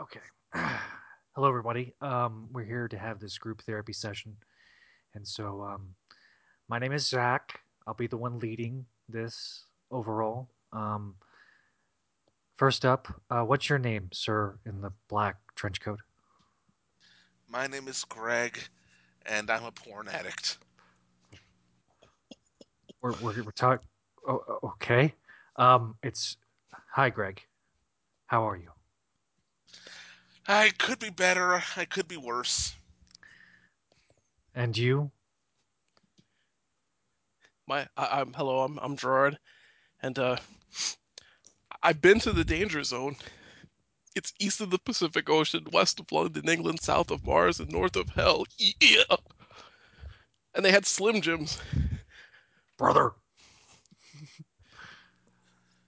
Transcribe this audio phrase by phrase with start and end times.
[0.00, 0.20] Okay.
[1.34, 1.92] Hello, everybody.
[2.00, 4.34] Um, we're here to have this group therapy session,
[5.14, 5.94] and so um,
[6.68, 7.60] my name is Zach.
[7.86, 10.48] I'll be the one leading this overall.
[10.72, 11.16] Um,
[12.56, 16.00] first up, uh, what's your name, sir, in the black trench coat?
[17.46, 18.58] My name is Greg,
[19.26, 20.56] and I'm a porn addict.
[23.02, 23.86] We're we're, we're talking.
[24.26, 25.14] Oh, okay.
[25.56, 26.38] Um, it's
[26.90, 27.42] hi, Greg.
[28.28, 28.70] How are you?
[30.46, 31.62] I could be better.
[31.76, 32.74] I could be worse.
[34.54, 35.10] And you?
[37.66, 38.60] My, I, I'm hello.
[38.62, 39.38] I'm I'm Gerard,
[40.02, 40.36] and uh,
[41.82, 43.16] I've been to the danger zone.
[44.16, 47.94] It's east of the Pacific Ocean, west of London, England, south of Mars, and north
[47.94, 48.44] of Hell.
[48.58, 49.04] Yeah.
[50.54, 51.58] And they had Slim Jims.
[52.76, 53.12] brother.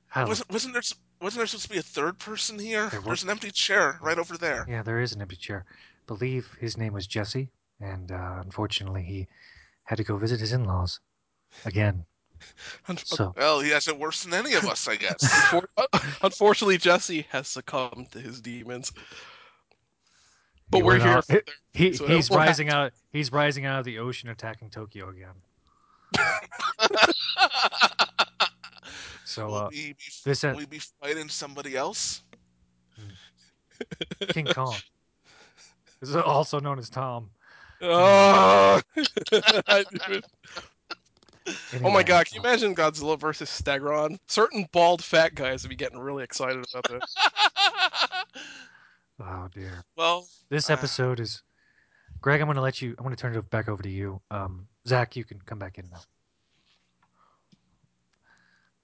[0.07, 2.89] How- Wasn't wasn't there s- wasn't there supposed to be a third person here?
[2.91, 4.67] There wa- There's an empty chair right over there.
[4.69, 5.65] yeah, there is an empty chair.
[6.07, 7.49] Believe his name was Jesse,
[7.81, 9.27] and uh, unfortunately, he
[9.85, 11.01] had to go visit his in-laws
[11.65, 12.05] again.
[12.97, 15.55] So Well, he has it worse than any of us, I guess.
[16.23, 18.91] Unfortunately, Jesse has succumbed to his demons.
[20.69, 21.19] But he we're here.
[21.19, 21.41] off- for
[21.73, 22.91] He, so he's we'll rising out.
[23.13, 25.35] He's rising out of the ocean, attacking Tokyo again.
[29.33, 32.23] So will uh, we be, this will uh, we be fighting somebody else?
[34.29, 34.77] King Kong
[36.01, 37.31] This is also known as Tom.
[37.81, 38.81] Oh!
[41.83, 44.19] oh my god, can you imagine Godzilla versus Stegron?
[44.29, 47.15] Certain bald fat guys would be getting really excited about this.
[49.25, 49.85] Oh dear.
[49.97, 50.73] well, This Uh.
[50.73, 51.43] episode is.
[52.21, 52.91] Greg, I'm going to let you.
[52.99, 54.21] I'm going to turn it back over to you.
[54.33, 56.01] Um, Zach, you can come back in now.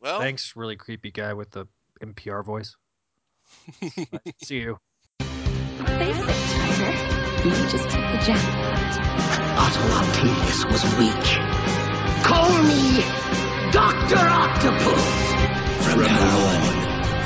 [0.00, 1.66] Well, Thanks, really creepy guy with the
[2.02, 2.76] NPR voice.
[4.44, 4.78] See you.
[5.20, 7.18] Face it, Tyler.
[7.44, 8.78] You just took the jackpot.
[9.58, 11.28] Otto Octavius was weak.
[12.24, 13.02] Call me
[13.72, 14.18] Dr.
[14.18, 15.06] Octopus.
[15.84, 16.62] From now on,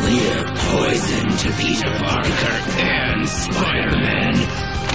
[0.04, 4.34] we're poison to Peter Parker and Spider-Man.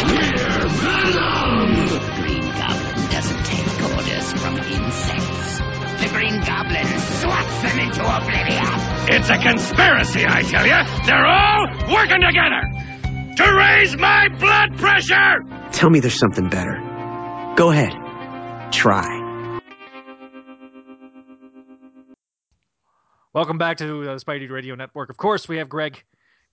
[0.08, 1.70] We're Venom!
[2.16, 5.77] Green Goblin doesn't take orders from insects.
[6.00, 6.86] The Green Goblin
[7.22, 8.66] swats them into oblivion.
[9.10, 10.78] It's a conspiracy, I tell you.
[11.06, 12.62] They're all working together
[13.38, 15.40] to raise my blood pressure.
[15.72, 16.76] Tell me there's something better.
[17.56, 17.94] Go ahead.
[18.72, 19.24] Try.
[23.34, 25.10] Welcome back to the Spidey Radio Network.
[25.10, 26.04] Of course, we have Greg.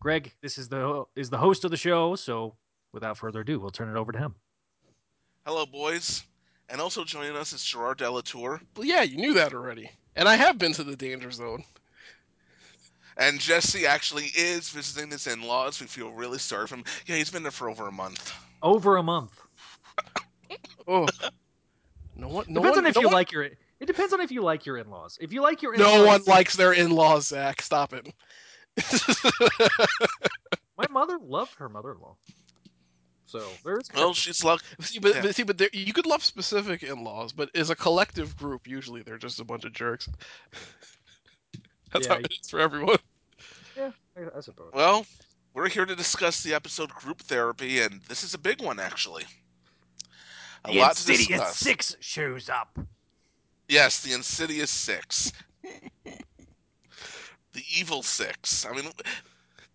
[0.01, 2.15] Greg, this is the is the host of the show.
[2.15, 2.57] So,
[2.93, 4.35] without further ado, we'll turn it over to him.
[5.47, 6.25] hello, boys.
[6.69, 8.61] And also joining us is Gerard Delatour.
[8.77, 9.91] well, yeah, you knew that already.
[10.17, 11.65] And I have been to the danger zone.
[13.17, 15.81] And Jesse actually is visiting his in-laws.
[15.81, 16.85] We feel really sorry for him.
[17.07, 18.33] Yeah, he's been there for over a month.
[18.63, 19.41] Over a month.
[20.87, 21.07] Oh.
[22.15, 23.45] No one, no depends one, on if no you one, like your.
[23.45, 25.17] It depends on if you like your in-laws.
[25.21, 27.63] If you like your no in-laws, no one likes their in-laws, Zach.
[27.63, 28.13] Stop it.
[30.77, 32.17] My mother loved her mother-in-law.
[33.27, 33.89] So there's.
[33.95, 34.63] Well, she's luck.
[34.81, 35.23] see, but, Yeah.
[35.23, 39.03] but see, but there- you could love specific in-laws, but as a collective group, usually
[39.03, 40.09] they're just a bunch of jerks.
[41.93, 42.99] That's Yeah, how it is for everyone.
[43.77, 44.73] yeah, I, I suppose.
[44.75, 45.07] Well,
[45.55, 49.25] we're here to discuss the episode Group Therapy, and this is a big one, actually.
[50.65, 51.57] A the lot to Insidious discuss.
[51.57, 52.79] Six shows up.
[53.69, 55.33] Yes, the Insidious Six.
[56.05, 58.67] the Evil Six.
[58.67, 58.87] I mean,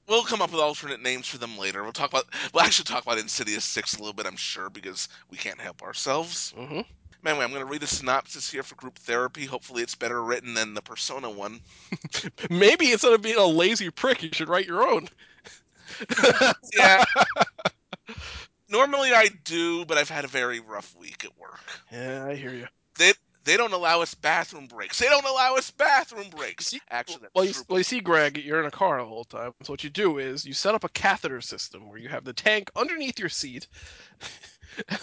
[0.10, 1.84] we'll come up with alternate names for them later.
[1.84, 2.26] We'll talk about.
[2.54, 5.82] We'll actually talk about Insidious Six a little bit, I'm sure, because we can't help
[5.84, 6.54] ourselves.
[6.58, 6.82] Mm-hmm.
[7.26, 9.46] Anyway, I'm going to read a synopsis here for Group Therapy.
[9.46, 11.60] Hopefully, it's better written than the Persona one.
[12.50, 15.08] Maybe instead of being a lazy prick, you should write your own.
[16.78, 17.04] Yeah.
[18.70, 21.60] Normally, I do, but I've had a very rough week at work.
[21.92, 22.68] Yeah, I hear you.
[23.44, 25.00] They don't allow us bathroom breaks.
[25.00, 26.74] They don't allow us bathroom breaks.
[26.92, 29.54] Actually, Well you, well, you see, Greg, you're in a car the whole time.
[29.64, 32.34] So what you do is you set up a catheter system where you have the
[32.34, 33.68] tank underneath your seat.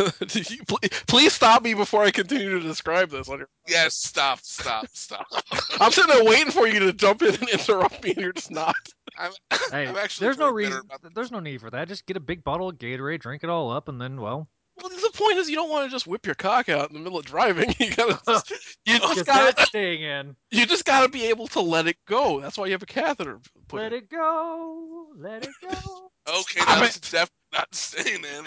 [1.06, 3.28] Please stop me before I continue to describe this.
[3.28, 5.26] On your, Yes, stop, stop, stop.
[5.80, 8.50] I'm sitting there waiting for you to jump in and interrupt me, and you're just
[8.50, 8.74] not.
[9.18, 9.32] I'm,
[9.70, 10.80] Hey, I'm actually there's no reason.
[10.84, 11.88] about- There's no need for that.
[11.88, 14.48] Just get a big bottle of Gatorade, drink it all up, and then well,
[14.80, 17.00] Well, the point is, you don't want to just whip your cock out in the
[17.00, 17.74] middle of driving.
[17.80, 18.52] You gotta, just,
[18.86, 20.36] you just gotta, staying in.
[20.50, 22.40] you just gotta be able to let it go.
[22.40, 23.38] That's why you have a catheter.
[23.68, 23.98] Put Let in.
[24.00, 25.08] it go.
[25.16, 26.10] Let it go.
[26.28, 28.44] Okay, Stop that's definitely not staying in.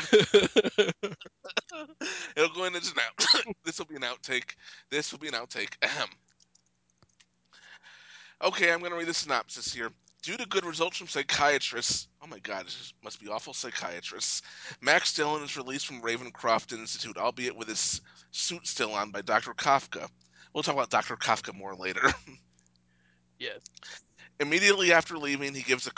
[2.35, 3.45] It'll go in as an out.
[3.63, 4.55] this will be an outtake.
[4.91, 5.75] This will be an outtake.
[5.81, 6.09] Ahem.
[8.43, 9.91] Okay, I'm going to read the synopsis here.
[10.21, 14.41] Due to good results from psychiatrists, oh my god, this must be awful psychiatrists.
[14.81, 18.01] Max Dillon is released from Ravencroft Institute, albeit with his
[18.31, 19.53] suit still on by Dr.
[19.53, 20.09] Kafka.
[20.53, 21.15] We'll talk about Dr.
[21.15, 22.01] Kafka more later.
[23.39, 23.61] Yes.
[24.41, 25.91] Immediately after leaving, he gives a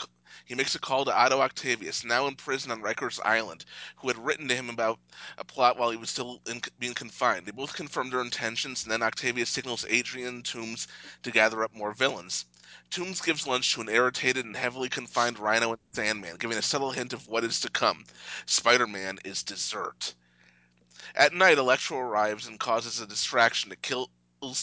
[0.45, 3.65] he makes a call to Otto Octavius, now in prison on Rikers Island,
[3.95, 4.99] who had written to him about
[5.39, 7.47] a plot while he was still in, being confined.
[7.47, 10.85] They both confirm their intentions, and then Octavius signals Adrian Toomes
[11.23, 12.45] to gather up more villains.
[12.89, 16.91] Toomes gives lunch to an irritated and heavily confined Rhino and Sandman, giving a subtle
[16.91, 18.05] hint of what is to come.
[18.45, 20.13] Spider-Man is dessert.
[21.15, 24.09] At night, Electro arrives and causes a distraction that kills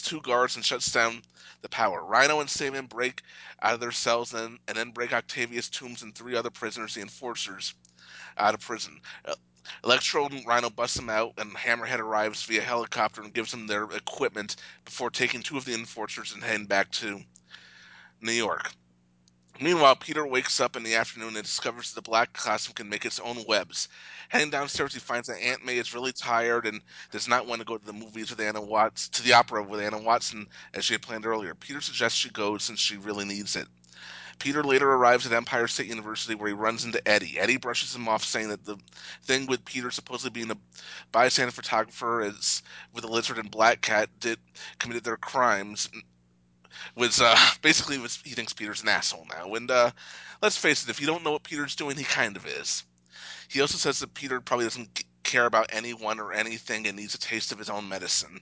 [0.01, 1.21] two guards and shuts down
[1.61, 2.03] the power.
[2.03, 3.21] Rhino and Sandman break
[3.61, 7.01] out of their cells and, and then break Octavius Toomes and three other prisoners, the
[7.01, 7.75] Enforcers,
[8.37, 8.99] out of prison.
[9.83, 13.83] Electro and Rhino bust them out, and Hammerhead arrives via helicopter and gives them their
[13.83, 17.21] equipment before taking two of the Enforcers and heading back to
[18.21, 18.71] New York.
[19.61, 23.05] Meanwhile, Peter wakes up in the afternoon and discovers that the black costume can make
[23.05, 23.89] its own webs.
[24.29, 26.81] Heading downstairs, he finds that Aunt May is really tired and
[27.11, 29.81] does not want to go to the movies with Anna Watson, to the opera with
[29.81, 31.55] Anna Watson as she had planned earlier.
[31.55, 33.67] Peter suggests she goes since she really needs it.
[34.39, 37.37] Peter later arrives at Empire State University where he runs into Eddie.
[37.37, 38.77] Eddie brushes him off, saying that the
[39.23, 40.57] thing with Peter supposedly being a
[41.11, 42.63] bystander photographer is
[42.93, 44.39] with the lizard and black cat did
[44.79, 45.89] committed their crimes
[46.95, 49.53] was uh, basically was he thinks Peter's an asshole now.
[49.53, 49.91] And uh,
[50.41, 52.83] let's face it, if you don't know what Peter's doing, he kind of is.
[53.47, 57.19] He also says that Peter probably doesn't care about anyone or anything and needs a
[57.19, 58.39] taste of his own medicine.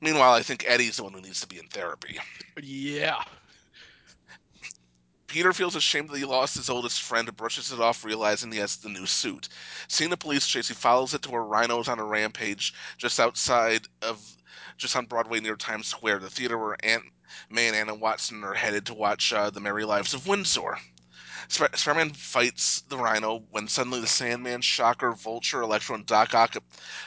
[0.00, 2.18] Meanwhile, I think Eddie's the one who needs to be in therapy.
[2.62, 3.22] Yeah.
[5.36, 8.56] Peter feels ashamed that he lost his oldest friend and brushes it off, realizing he
[8.56, 9.50] has the new suit.
[9.86, 13.20] Seeing the police chase, he follows it to where Rhino is on a rampage just
[13.20, 14.18] outside of,
[14.78, 17.02] just on Broadway near Times Square, the theater where Aunt
[17.50, 20.78] May and Anna Watson are headed to watch uh, The Merry Wives of Windsor.
[21.52, 26.56] Sp- Spider-Man fights the Rhino when suddenly the Sandman, Shocker, Vulture, Electro, and Doc Ock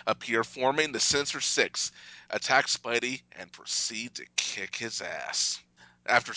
[0.06, 1.92] appear, forming the Sinister Six,
[2.30, 5.62] attack Spidey, and proceed to kick his ass.
[6.06, 6.34] After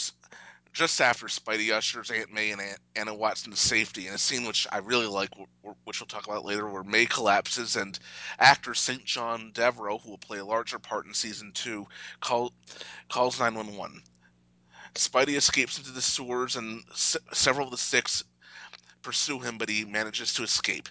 [0.72, 4.46] just after Spidey ushers Aunt May and Aunt Anna Watson to safety in a scene
[4.46, 5.30] which I really like,
[5.84, 7.98] which we'll talk about later, where May collapses and
[8.38, 9.04] actor St.
[9.04, 11.86] John Devereaux, who will play a larger part in season two,
[12.20, 12.52] call,
[13.10, 14.02] calls 911.
[14.94, 18.24] Spidey escapes into the sewers, and several of the six
[19.02, 20.88] pursue him, but he manages to escape.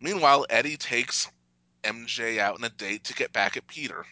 [0.00, 1.28] Meanwhile, Eddie takes
[1.82, 4.04] MJ out on a date to get back at Peter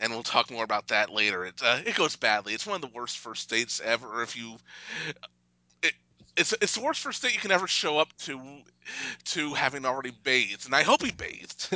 [0.00, 1.44] and we'll talk more about that later.
[1.44, 2.54] It uh, it goes badly.
[2.54, 4.22] It's one of the worst first dates ever.
[4.22, 4.56] If you,
[5.82, 5.92] it,
[6.36, 8.40] it's it's the worst first date you can ever show up to,
[9.26, 11.68] to having already bathed, and I hope he bathed.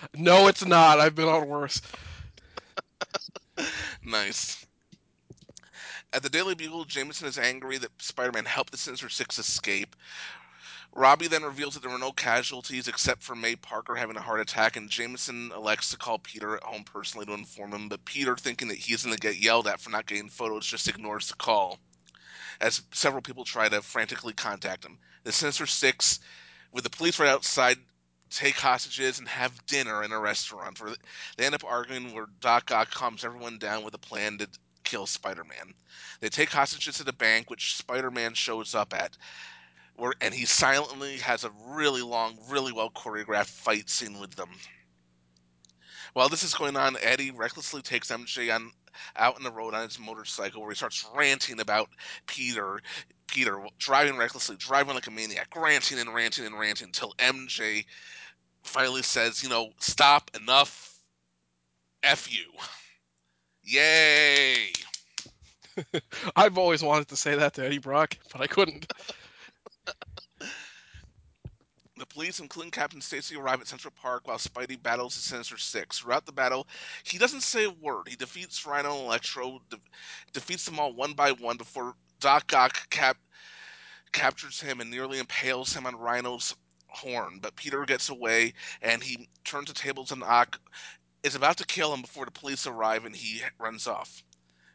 [0.14, 1.00] no, it's not.
[1.00, 1.80] I've been on worse.
[4.04, 4.66] nice.
[6.12, 9.94] At the Daily Bugle, Jameson is angry that Spider-Man helped the Sinister Six escape.
[10.92, 14.40] Robbie then reveals that there were no casualties except for May Parker having a heart
[14.40, 17.88] attack, and Jameson elects to call Peter at home personally to inform him.
[17.88, 20.88] But Peter, thinking that he's going to get yelled at for not getting photos, just
[20.88, 21.78] ignores the call.
[22.60, 26.20] As several people try to frantically contact him, the Sinister Six,
[26.72, 27.78] with the police right outside,
[28.28, 30.80] take hostages and have dinner in a restaurant.
[30.80, 30.94] Where
[31.36, 34.48] they end up arguing, where Doc Ock calms everyone down with a plan to
[34.84, 35.72] kill Spider-Man.
[36.20, 39.16] They take hostages at the bank, which Spider-Man shows up at
[40.00, 44.48] where and he silently has a really long, really well choreographed fight scene with them.
[46.14, 48.72] While this is going on, Eddie recklessly takes MJ on
[49.16, 51.90] out in the road on his motorcycle, where he starts ranting about
[52.26, 52.80] Peter,
[53.26, 57.84] Peter driving recklessly, driving like a maniac, ranting and ranting and ranting until MJ
[58.62, 60.98] finally says, "You know, stop, enough,
[62.02, 62.50] f you."
[63.62, 64.72] Yay!
[66.36, 68.90] I've always wanted to say that to Eddie Brock, but I couldn't.
[72.00, 75.98] The police, including Captain Stacy, arrive at Central Park while Spidey battles the Sinister Six.
[75.98, 76.66] Throughout the battle,
[77.04, 78.08] he doesn't say a word.
[78.08, 79.76] He defeats Rhino and Electro, de-
[80.32, 83.18] defeats them all one by one before Doc Ock cap-
[84.12, 86.56] captures him and nearly impales him on Rhino's
[86.88, 87.38] horn.
[87.42, 90.58] But Peter gets away and he turns the tables on Ock,
[91.22, 94.24] is about to kill him before the police arrive and he runs off.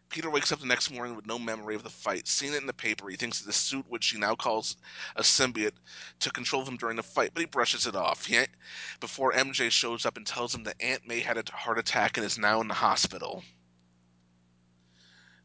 [0.09, 2.27] Peter wakes up the next morning with no memory of the fight.
[2.27, 4.77] Seeing it in the paper, he thinks that the suit, which he now calls
[5.15, 5.73] a symbiote,
[6.19, 8.25] took control of him during the fight, but he brushes it off.
[8.25, 8.39] He,
[8.99, 12.25] before MJ shows up and tells him that Aunt May had a heart attack and
[12.25, 13.43] is now in the hospital.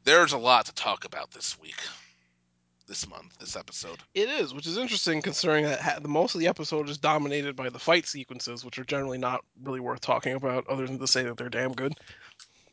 [0.04, 1.80] There's a lot to talk about this week,
[2.88, 3.98] this month, this episode.
[4.14, 7.78] It is, which is interesting considering that most of the episode is dominated by the
[7.78, 11.36] fight sequences, which are generally not really worth talking about, other than to say that
[11.36, 11.92] they're damn good.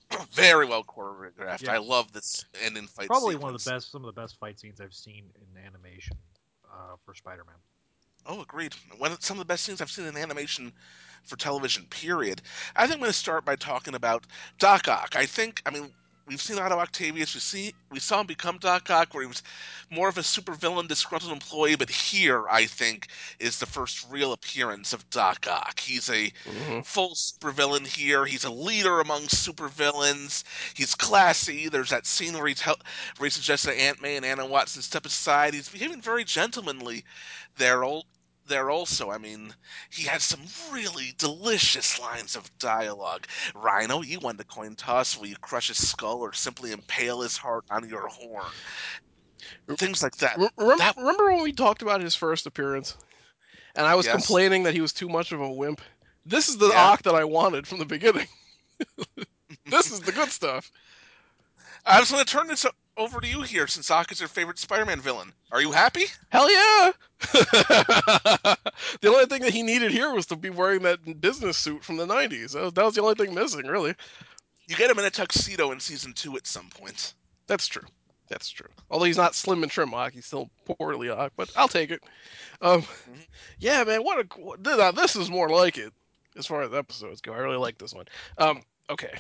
[0.32, 1.64] Very well choreographed.
[1.64, 1.74] Yeah.
[1.74, 3.08] I love this ending fight.
[3.08, 6.18] Probably one of the best, some of the best fight scenes I've seen in animation
[6.72, 7.56] uh, for Spider-Man.
[8.26, 8.74] Oh, agreed.
[8.98, 10.74] One of some of the best scenes I've seen in animation
[11.24, 11.86] for television.
[11.90, 12.42] Period.
[12.76, 14.26] I think I'm going to start by talking about
[14.60, 15.16] Doc Ock.
[15.16, 15.92] I think, I mean,
[16.27, 17.34] we've seen Otto Octavius.
[17.34, 19.41] We see we saw him become Doc Ock, where he was
[19.89, 21.75] more of a supervillain, disgruntled employee.
[21.75, 23.07] But here, I think,
[23.39, 25.79] is the first real appearance of Doc Ock.
[25.79, 26.86] He's a Mhm.
[26.86, 28.25] full supervillain here.
[28.25, 30.43] He's a leader among supervillains.
[30.74, 31.69] He's classy.
[31.69, 32.77] There's that scene where he, tell,
[33.17, 35.53] where he suggests that Aunt May and Anna Watson step aside.
[35.53, 37.05] He's behaving very gentlemanly
[37.57, 37.84] there.
[37.84, 38.05] Al-
[38.48, 39.54] there also, I mean,
[39.89, 43.27] he has some really delicious lines of dialogue.
[43.56, 45.18] Rhino, you won the coin toss.
[45.18, 48.46] Will you crush his skull or simply impale his heart on your horn?
[49.77, 50.38] Things like that.
[50.38, 52.96] Re- remember, That- remember when we talked about his first appearance,
[53.75, 54.16] and I was Yes.
[54.16, 55.82] complaining that he was too much of a wimp.
[56.25, 56.84] This is the Yeah.
[56.88, 58.27] Ock that I wanted from the beginning.
[59.66, 60.72] this is the good stuff.
[61.86, 62.66] I was going to turn this
[62.98, 65.32] over to you here, since Ock is your favorite Spider-Man villain.
[65.51, 66.06] Are you happy?
[66.30, 66.92] Hell yeah!
[67.33, 68.57] the
[69.05, 72.05] only thing that he needed here was to be wearing that business suit from the
[72.05, 72.53] '90s.
[72.53, 73.95] That was, that was the only thing missing, really.
[74.67, 77.13] You get him in a tuxedo in season two at some point.
[77.47, 77.86] That's true.
[78.27, 78.69] That's true.
[78.91, 82.03] Although he's not slim and trim Ock, he's still poorly Ock, but I'll take it.
[82.62, 82.83] Um,
[83.57, 85.93] yeah, man, what a now this is more like it
[86.38, 87.33] as far as episodes go.
[87.33, 88.05] I really like this one.
[88.38, 89.17] Um, okay,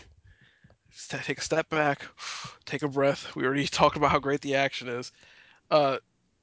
[0.91, 2.01] St- take a step back,
[2.65, 3.35] take a breath.
[3.35, 5.11] We already talked about how great the action is.
[5.71, 5.97] Uh,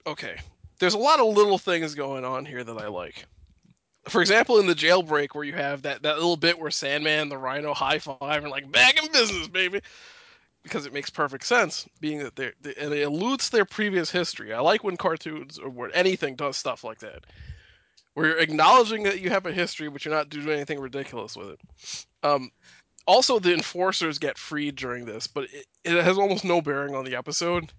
[0.07, 0.37] okay,
[0.79, 3.27] there's a lot of little things going on here that I like.
[4.09, 7.31] For example, in the jailbreak where you have that, that little bit where Sandman and
[7.31, 9.81] the Rhino high five and like back in business, baby
[10.65, 14.53] because it makes perfect sense, being that they're, they and it alludes their previous history.
[14.53, 17.25] I like when cartoons or when anything does stuff like that,
[18.15, 21.51] where you're acknowledging that you have a history, but you're not doing anything ridiculous with
[21.51, 22.07] it.
[22.23, 22.51] Um,
[23.07, 27.05] also, the enforcers get freed during this, but it, it has almost no bearing on
[27.05, 27.71] the episode.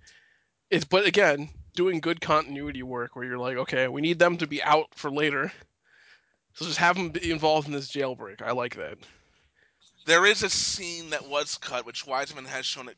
[0.70, 4.48] It's but again, doing good continuity work where you're like, okay, we need them to
[4.48, 5.52] be out for later,
[6.54, 8.42] so just have them be involved in this jailbreak.
[8.42, 8.98] I like that.
[10.06, 12.96] There is a scene that was cut, which Weisman has shown at,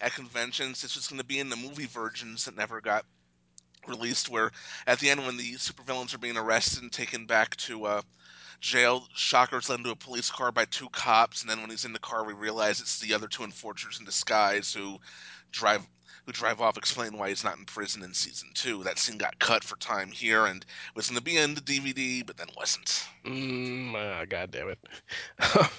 [0.00, 0.82] at conventions.
[0.82, 3.04] It's just going to be in the movie versions that never got
[3.86, 4.30] released.
[4.30, 4.50] Where
[4.86, 8.02] at the end, when the supervillains are being arrested and taken back to uh,
[8.60, 11.92] jail, Shocker's led into a police car by two cops, and then when he's in
[11.92, 14.98] the car, we realize it's the other two enforcers in disguise who
[15.52, 15.86] drive
[16.26, 18.82] who drive off, explain why he's not in prison in season two.
[18.82, 22.26] That scene got cut for time here and was going to be in the DVD,
[22.26, 23.06] but then wasn't.
[23.24, 24.78] Mm, ah, God damn it.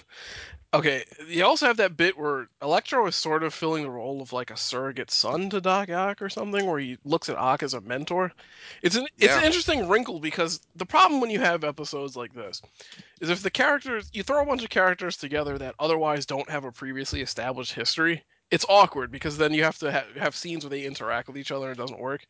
[0.74, 4.32] okay, you also have that bit where Electro is sort of filling the role of
[4.32, 7.74] like a surrogate son to Doc Ock or something, where he looks at Ock as
[7.74, 8.32] a mentor.
[8.82, 12.62] It's an it's an interesting wrinkle because the problem when you have episodes like this
[13.20, 16.64] is if the characters you throw a bunch of characters together that otherwise don't have
[16.64, 20.70] a previously established history, it's awkward because then you have to ha- have scenes where
[20.70, 22.26] they interact with each other and it doesn't work.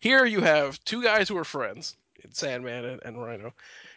[0.00, 1.96] Here you have two guys who are friends,
[2.30, 3.52] Sandman and, and Rhino.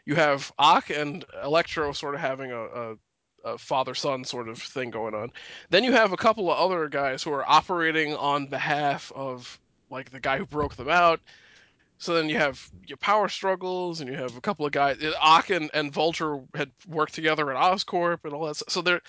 [0.05, 2.95] You have Ock and Electro sort of having a, a,
[3.43, 5.31] a father son sort of thing going on.
[5.69, 10.11] Then you have a couple of other guys who are operating on behalf of like
[10.11, 11.19] the guy who broke them out.
[11.97, 15.01] So then you have your power struggles, and you have a couple of guys.
[15.01, 18.61] Uh, Ock and, and Vulture had worked together at Oscorp and all that.
[18.69, 19.01] So they're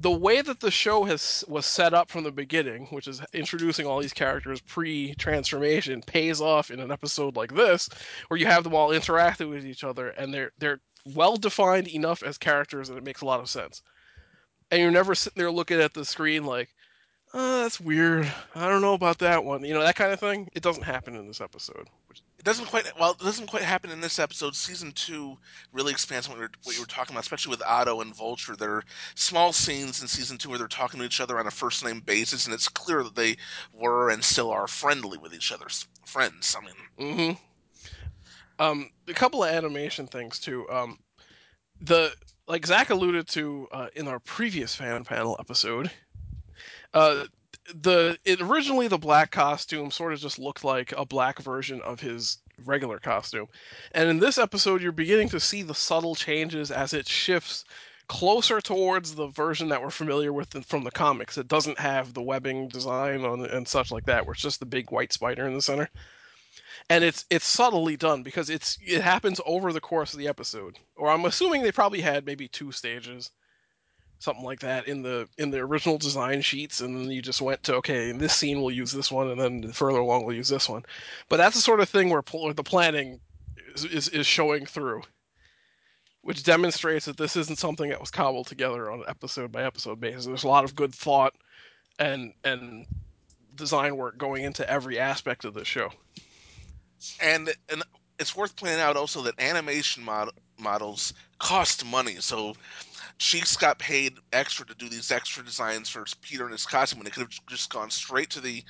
[0.00, 3.86] the way that the show has was set up from the beginning, which is introducing
[3.86, 7.88] all these characters pre-transformation, pays off in an episode like this,
[8.28, 10.80] where you have them all interacting with each other, and they're they're
[11.14, 13.82] well defined enough as characters that it makes a lot of sense.
[14.70, 16.74] And you're never sitting there looking at the screen like,
[17.36, 18.32] "Oh, that's weird.
[18.54, 20.48] I don't know about that one." You know that kind of thing.
[20.54, 21.88] It doesn't happen in this episode.
[22.38, 23.12] It doesn't quite well.
[23.12, 24.54] It doesn't quite happen in this episode.
[24.56, 25.36] Season two
[25.72, 28.56] really expands on what, were, what you were talking about, especially with Otto and Vulture.
[28.56, 31.50] There are small scenes in season two where they're talking to each other on a
[31.50, 33.36] first name basis, and it's clear that they
[33.72, 36.56] were and still are friendly with each other's friends.
[36.58, 37.42] I mean, Mm-hmm.
[38.58, 40.68] Um, a couple of animation things too.
[40.70, 40.98] Um,
[41.80, 42.14] the
[42.48, 45.90] like Zach alluded to uh, in our previous fan panel episode.
[46.96, 47.26] Uh,
[47.82, 52.00] the it originally the black costume sort of just looked like a black version of
[52.00, 53.46] his regular costume,
[53.92, 57.66] and in this episode you're beginning to see the subtle changes as it shifts
[58.08, 61.36] closer towards the version that we're familiar with from the comics.
[61.36, 64.64] It doesn't have the webbing design on and such like that, where it's just the
[64.64, 65.90] big white spider in the center.
[66.88, 70.78] And it's it's subtly done because it's it happens over the course of the episode.
[70.96, 73.32] Or i'm assuming they probably had maybe two stages
[74.18, 77.62] something like that in the in the original design sheets and then you just went
[77.62, 80.48] to okay in this scene we'll use this one and then further along we'll use
[80.48, 80.82] this one
[81.28, 83.20] but that's the sort of thing where, pl- the planning
[83.74, 85.02] is, is, is showing through
[86.26, 90.00] which demonstrates that this isn't something that was cobbled together on an episode by episode
[90.00, 90.26] basis.
[90.26, 91.32] There's a lot of good thought
[92.00, 92.84] and and
[93.54, 95.90] design work going into every aspect of the show.
[97.20, 97.84] and and
[98.18, 102.16] it's worth pointing out also that animation mod- models cost money.
[102.18, 102.54] So
[103.18, 107.08] Cheeks got paid extra to do these extra designs for Peter and his costume, and
[107.08, 108.62] it could have just gone straight to the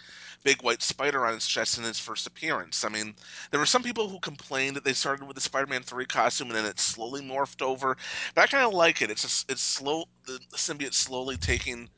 [0.45, 2.85] big white spider on his chest in his first appearance.
[2.85, 3.17] I mean,
[3.51, 6.57] there were some people who complained that they started with the Spider-Man three costume and
[6.57, 7.97] then it slowly morphed over,
[8.35, 9.11] but I kind of like it.
[9.11, 10.05] It's just, it's slow.
[10.27, 11.91] The symbiote slowly taking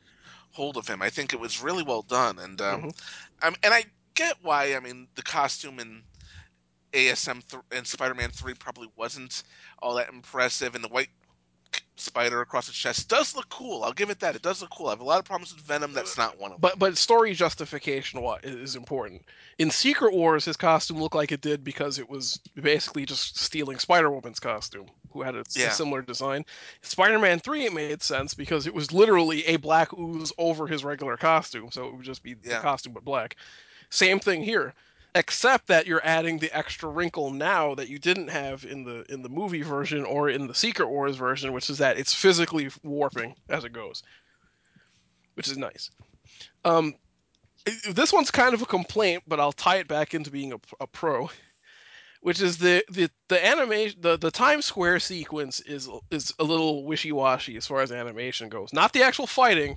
[0.52, 1.02] hold of him.
[1.02, 2.94] I think it was really well done, and um, Mhm.
[3.42, 4.74] I'm, and I get why.
[4.74, 6.04] I mean, the costume in
[6.94, 9.42] ASM th- and Spider-Man Three probably wasn't
[9.80, 11.10] all that impressive, and the white
[12.00, 13.84] spider across the chest does look cool.
[13.84, 14.36] I'll give it that.
[14.36, 14.88] It does look cool.
[14.88, 15.92] I have a lot of problems with Venom.
[15.92, 16.60] That's not one of them.
[16.60, 19.22] But but story justification is important.
[19.58, 23.78] In Secret Wars, his costume looked like it did because it was basically just stealing
[23.78, 25.70] Spider Woman's costume, who had a Yeah.
[25.70, 26.44] similar design.
[26.82, 30.84] Spider Man Three, it made sense because it was literally a black ooze over his
[30.84, 33.36] regular costume, so it would just be the costume but black.
[33.90, 34.74] Same thing here,
[35.14, 39.22] except that you're adding the extra wrinkle now that you didn't have in the in
[39.22, 43.34] the movie version or in the Secret Wars version, which is that it's physically warping
[43.48, 44.02] as it goes,
[45.34, 45.90] which is nice.
[46.64, 46.94] Um,
[47.90, 50.86] this one's kind of a complaint, but I'll tie it back into being a, a
[50.86, 51.30] pro,
[52.20, 56.84] which is the the the animation the the Times Square sequence is is a little
[56.84, 58.72] wishy washy as far as animation goes.
[58.72, 59.76] Not the actual fighting,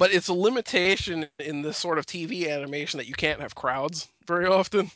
[0.00, 4.08] but it's a limitation in this sort of TV animation that you can't have crowds
[4.26, 4.90] very often.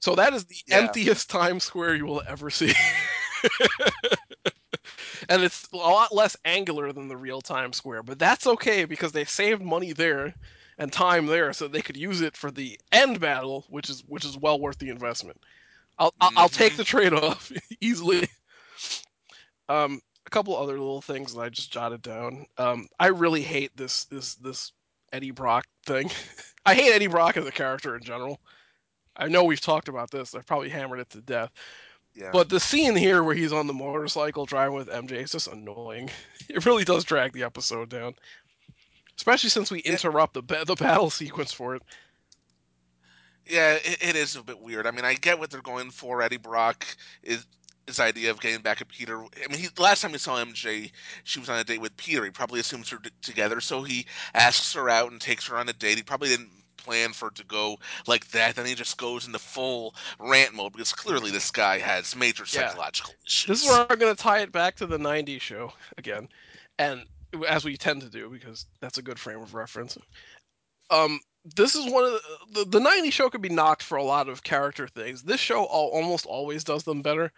[0.00, 0.72] So that is the Yeah.
[0.72, 2.74] emptiest Times Square you will ever see.
[5.28, 9.12] and it's a lot less angular than the real Times Square, but that's okay because
[9.12, 10.34] they saved money there
[10.78, 14.24] and time there so they could use it for the end battle, which is which
[14.24, 15.38] is well worth the investment.
[15.98, 16.76] I'll I'll, I'll take Mhm.
[16.76, 18.28] the trade off easily.
[19.68, 22.46] Um, a couple other little things that I just jotted down.
[22.56, 24.72] Um, I really hate this this this
[25.12, 26.10] Eddie Brock thing.
[26.66, 28.40] I hate Eddie Brock as a character in general.
[29.16, 30.34] I know we've talked about this.
[30.34, 31.50] I've probably hammered it to death.
[32.14, 32.30] Yeah.
[32.32, 36.10] But the scene here where he's on the motorcycle driving with MJ is just annoying.
[36.48, 38.12] It really does drag the episode down,
[39.16, 41.82] especially since we interrupt the the battle sequence for it.
[43.46, 44.84] Yeah, it, it is a bit weird.
[44.84, 46.22] I mean, I get what they're going for.
[46.22, 46.84] Eddie Brock
[47.22, 47.46] is
[47.90, 49.22] his idea of getting back at Peter.
[49.22, 50.90] I mean, he, last time we saw MJ,
[51.24, 52.24] she was on a date with Peter.
[52.24, 55.68] He probably assumes they're d- together, so he asks her out and takes her on
[55.68, 55.96] a date.
[55.96, 58.56] He probably didn't plan for it to go like that.
[58.56, 62.68] Then he just goes into full rant mode because clearly this guy has major Yeah.
[62.68, 63.48] psychological issues.
[63.48, 66.28] This is where I'm going to tie it back to the 90s show again.
[66.78, 67.04] And
[67.48, 69.98] as we tend to do, because that's a good frame of reference.
[70.90, 74.02] Um, this is one of the, the, the 90s show could be knocked for a
[74.04, 75.22] lot of character things.
[75.22, 77.32] This show al- almost always does them better.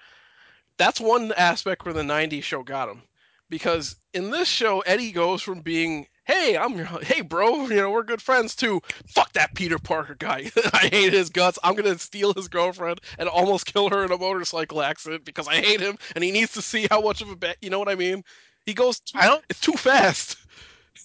[0.79, 3.03] That's one aspect where the 90s show got him.
[3.51, 7.91] Because in this show, Eddie goes from being, hey, I'm your, hey, bro, you know,
[7.91, 10.51] we're good friends, to fuck that Peter Parker guy.
[10.73, 11.59] I hate his guts.
[11.63, 15.49] I'm going to steal his girlfriend and almost kill her in a motorcycle accident because
[15.49, 17.79] I hate him and he needs to see how much of a bet, you know
[17.79, 18.23] what I mean?
[18.65, 19.45] He goes, too, I don't.
[19.51, 20.37] it's too fast.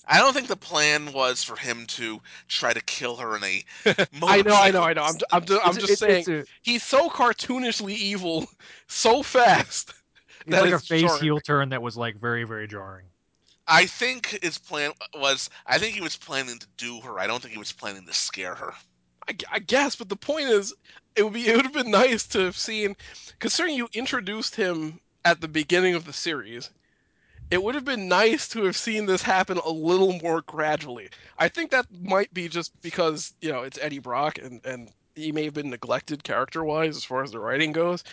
[0.08, 3.63] I don't think the plan was for him to try to kill her in a.
[4.23, 5.04] I know, I know, I know.
[5.04, 8.47] I'm, I'm, ju- I'm just it's- saying, it's, a- he's so cartoonishly evil,
[8.88, 9.93] so fast.
[10.45, 11.21] it's like a face jarring.
[11.21, 13.06] heel turn that was like very very jarring.
[13.67, 15.50] I think his plan was.
[15.65, 17.19] I think he was planning to do her.
[17.19, 18.73] I don't think he was planning to scare her.
[19.28, 20.73] I, I guess, but the point is,
[21.17, 22.95] it would be it would have been nice to have seen,
[23.39, 26.69] considering you introduced him at the beginning of the series.
[27.49, 31.10] It would have been nice to have seen this happen a little more gradually.
[31.39, 35.31] I think that might be just because you know it's Eddie Brock and and he
[35.31, 38.03] may have been neglected character wise as far as the writing goes.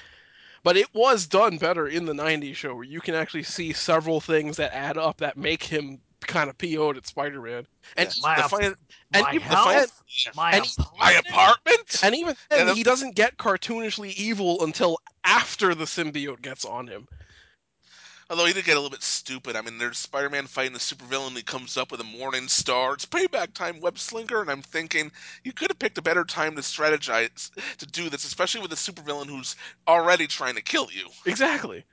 [0.62, 4.20] But it was done better in the '90s show, where you can actually see several
[4.20, 7.66] things that add up that make him kind of PO'd at Spider-Man.
[7.98, 8.22] And Yeah.
[8.22, 8.76] My the fin-
[9.12, 10.02] and my even- health,
[10.34, 11.80] my and he- my apartment.
[12.02, 16.86] And even then, the- he doesn't get cartoonishly evil until after the symbiote gets on
[16.86, 17.08] him.
[18.30, 19.54] Although he did get a little bit stupid.
[19.54, 21.36] I mean, there's Spider-Man fighting a supervillain.
[21.36, 22.94] He comes up with a Morning Star.
[22.94, 24.40] It's payback time, Web Slinger.
[24.40, 25.12] And I'm thinking
[25.44, 28.76] you could have picked a better time to strategize to do this, especially with a
[28.76, 29.56] supervillain who's
[29.86, 31.08] already trying to kill you.
[31.26, 31.84] Exactly.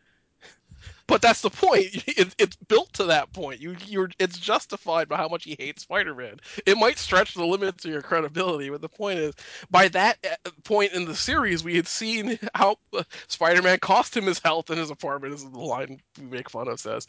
[1.12, 1.82] But that's the point.
[2.21, 3.62] It, it's built to that point.
[3.62, 6.39] You, you're, it's justified by how much he hates Spider-Man.
[6.65, 9.34] It might stretch the limits of your credibility, but the point is,
[9.71, 14.26] by that uh, point in the series, we had seen how uh, Spider-Man cost him
[14.26, 15.34] his health in his apartment.
[15.34, 16.80] Is the line we make fun of.
[16.80, 17.08] Says,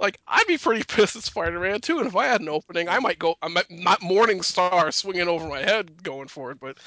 [0.00, 2.98] like, I'd be pretty pissed at Spider-Man too, and if I had an opening, I
[2.98, 3.36] might go.
[3.42, 6.78] I might not Morning Star swinging over my head going for it, but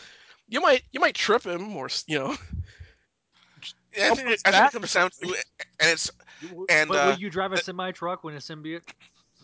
[0.50, 2.36] you might you might trip him or you know
[4.00, 6.12] I think, I think it comes down to, and it's
[6.69, 8.82] And, but uh, will you drive a semi truck when a symbiote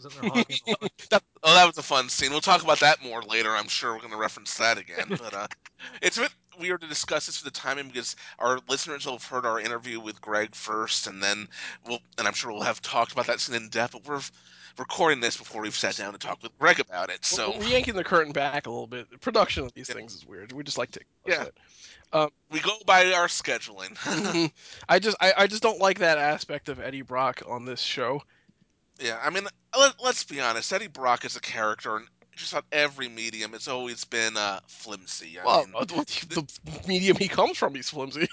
[0.06, 0.60] in there hawking?
[1.10, 2.32] That- Oh, that was a fun scene.
[2.32, 3.52] We'll talk about that more later.
[3.52, 5.14] I'm sure we're going to reference that again.
[5.18, 5.48] But uh,
[6.02, 9.24] it's a bit weird to discuss this for the timing because our listeners will have
[9.26, 11.48] heard our interview with Greg first, and then
[11.88, 13.94] we'll, and I'm sure we'll have talked about that scene in depth.
[13.94, 14.22] But we're
[14.78, 17.26] recording this before we've sat down to talk with Greg about it.
[17.26, 19.10] So we're yanking the curtain back a little bit.
[19.10, 19.96] The production of these Yeah.
[19.96, 20.52] things is weird.
[20.52, 21.02] We just like to.
[21.26, 21.46] Yeah.
[22.52, 23.96] we go by our scheduling.
[23.98, 24.52] Mhm.
[24.90, 28.22] I just I, I just don't like that aspect of Eddie Brock on this show.
[29.00, 30.72] yeah, I mean, let, let's be honest.
[30.74, 35.40] Eddie Brock is a character, and just on every medium, it's always been uh, flimsy.
[35.40, 36.48] I Well, mean, uh, the
[36.88, 38.28] medium he comes from, he's flimsy.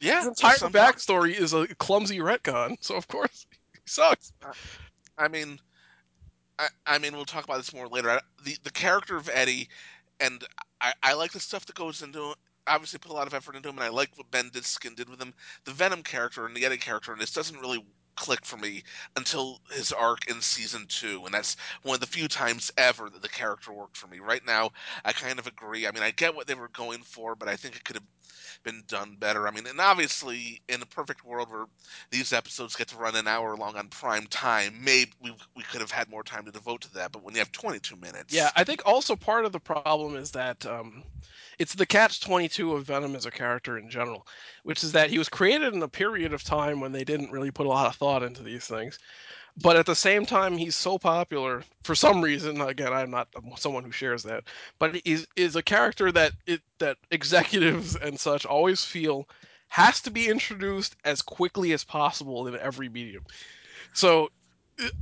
[0.00, 4.32] yeah, His entire backstory is a clumsy retcon, so of course he sucks.
[5.22, 5.58] I mean,
[6.58, 8.10] I, I mean, we'll talk about this more later.
[8.10, 9.68] I, the the character of Eddie,
[10.20, 10.44] and
[10.80, 12.30] I, I like the stuff that goes into.
[12.32, 12.36] it.
[12.66, 15.08] Obviously, put a lot of effort into him, and I like what Ben Diskin did
[15.08, 15.34] with him.
[15.64, 17.84] The Venom character and the Eddie character, and this doesn't really
[18.16, 18.82] click for me
[19.16, 23.22] until his arc in season two, and that's one of the few times ever that
[23.22, 24.20] the character worked for me.
[24.20, 24.70] Right now,
[25.04, 25.86] I kind of agree.
[25.86, 28.04] I mean, I get what they were going for, but I think it could have
[28.62, 29.46] been done better.
[29.48, 31.66] I mean, and obviously, in a perfect world where
[32.10, 35.80] these episodes get to run an hour long on prime time, maybe we, we could
[35.80, 37.12] have had more time to devote to that.
[37.12, 40.30] But when you have 22 minutes, Yeah, I think also part of the problem is
[40.32, 41.04] that um,
[41.58, 44.26] it's the catch twenty two of Venom as a character in general,
[44.62, 47.50] which is that he was created in a period of time when they didn't really
[47.50, 48.98] put a lot of thought into these things.
[49.56, 52.60] But at the same time, he's so popular for some reason.
[52.60, 54.44] Again, I'm not someone who shares that,
[54.78, 59.28] but is is a character that it that executives and such always feel
[59.68, 63.24] has to be introduced as quickly as possible in every medium.
[63.94, 64.30] So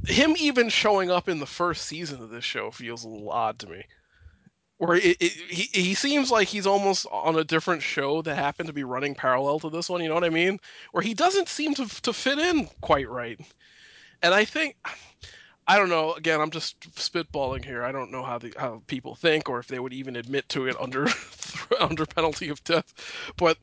[0.06, 3.58] him even showing up in the first season of this show feels a little odd
[3.60, 3.84] to me.
[4.78, 8.66] Where it, it, he he seems like he's almost on a different show that happened
[8.68, 10.02] to be running parallel to this one.
[10.02, 10.58] You know what I mean?
[10.92, 13.38] Where he doesn't seem to to fit in quite right.
[14.22, 14.76] And I think
[15.66, 16.14] I don't know.
[16.14, 17.85] Again, I'm just spitballing here.
[17.85, 20.66] I don't know how the how people think or if they would even admit to
[20.66, 21.06] it under
[21.80, 22.92] under penalty of death.
[23.37, 23.56] But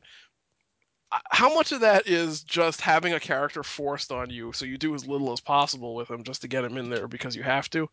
[1.10, 4.76] uh, how much of that is just having a character forced on you so you
[4.76, 7.42] do as little as possible with him just to get him in there because you
[7.42, 7.88] have to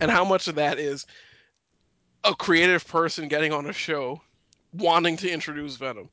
[0.00, 1.06] and how much of that is
[2.24, 4.20] a creative person getting on a show
[4.72, 6.10] wanting to introduce venom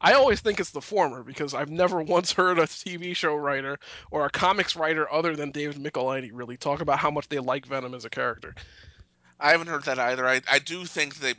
[0.00, 3.78] i always think it's the former because i've never once heard a tv show writer
[4.10, 7.66] or a comics writer other than david Michelinie really talk about how much they like
[7.66, 8.54] venom as a character
[9.40, 10.28] I haven't heard that either.
[10.28, 11.34] I, I do think they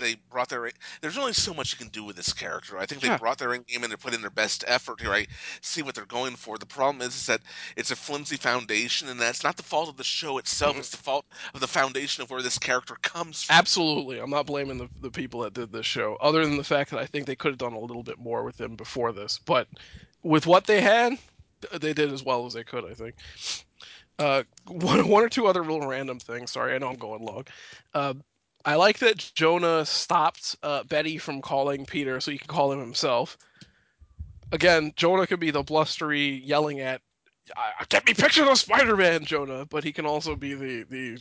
[0.00, 0.70] they brought their.
[1.00, 2.78] There's only so much you can do with this character.
[2.78, 3.18] I think they Yeah.
[3.18, 5.12] brought their in game and they put in their best effort here.
[5.12, 5.26] I
[5.60, 6.58] see what they're going for.
[6.58, 7.42] The problem is, is that
[7.76, 10.78] it's a flimsy foundation, and that's not the fault of the show itself.
[10.78, 13.56] It's the fault of the foundation of where this character comes from.
[13.56, 14.18] Absolutely.
[14.18, 16.98] I'm not blaming the, the people that did this show, other than the fact that
[17.00, 19.38] I think they could have done a little bit more with him before this.
[19.38, 19.68] But
[20.22, 21.18] with what they had,
[21.72, 23.14] they did as well as they could, I think.
[24.18, 26.52] Uh, one, one or two other real random things.
[26.52, 27.44] Sorry, I know I'm going long.
[27.92, 28.14] Uh,
[28.64, 32.80] I like that Jonah stopped uh, Betty from calling Peter so he can call him
[32.80, 33.36] himself.
[34.52, 37.02] Again, Jonah could be the blustery, yelling at,
[37.56, 41.18] "I- "Get me pictures of Spider-Man, Jonah," but he can also be the the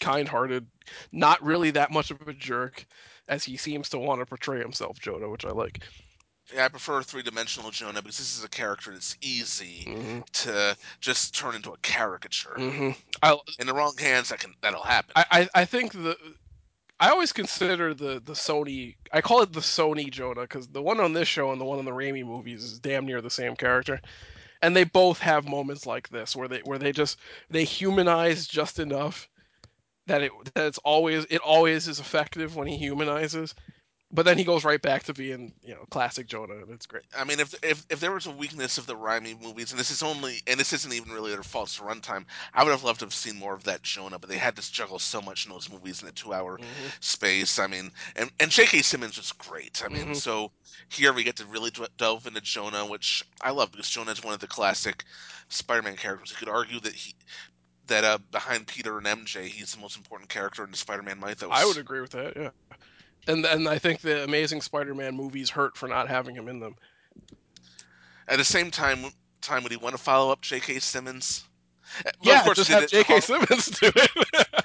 [0.00, 0.66] kind-hearted,
[1.12, 2.84] not really that much of a jerk
[3.28, 5.82] as he seems to want to portray himself, Jonah, which I like.
[6.52, 10.20] Yeah, I prefer three dimensional Jonah because this is a character that's easy Mm-hmm.
[10.32, 12.54] to just turn into a caricature.
[12.56, 12.90] hmm
[13.22, 15.12] I, In the wrong hands, that can that'll happen.
[15.14, 16.16] I I I think the
[17.02, 21.00] I always consider the the Sony I call it the Sony Jonah because the one
[21.00, 23.56] on this show and the one on the Raimi movies is damn near the same
[23.56, 24.00] character,
[24.62, 27.18] and they both have moments like this where they where they just
[27.50, 29.28] they humanize just enough
[30.06, 33.56] that it that it's always it always is effective when he humanizes,
[34.12, 37.04] but then he goes right back to being you know classic Jonah and it's great.
[37.16, 39.90] I mean, if if if there was a weakness of the Raimi movies, and this
[39.90, 42.24] is only, and this isn't even really their fault, it's runtime.
[42.54, 44.72] I would have loved to have seen more of that Jonah, but they had to
[44.72, 46.58] juggle so much in those movies in a two-hour
[47.00, 47.58] space.
[47.58, 48.82] I mean, and and J.K.
[48.82, 49.82] Simmons was great.
[49.84, 50.16] I mean, Mhm.
[50.16, 50.52] so
[50.88, 54.34] here we get to really delve into Jonah, which I love because Jonah is one
[54.34, 55.04] of the classic
[55.48, 56.30] Spider-Man characters.
[56.30, 57.14] You could argue that he.
[57.88, 61.50] That uh, behind Peter and MJ, he's the most important character in the Spider-Man mythos.
[61.52, 62.50] I would agree with that, yeah.
[63.28, 66.74] And and I think the Amazing Spider-Man movies hurt for not having him in them.
[68.28, 69.04] At the same time,
[69.40, 70.78] time would he want to follow up J.K.
[70.78, 71.44] Simmons?
[71.98, 73.12] Uh, well, yeah, of course just have J.K.
[73.14, 74.46] Har- Simmons do it.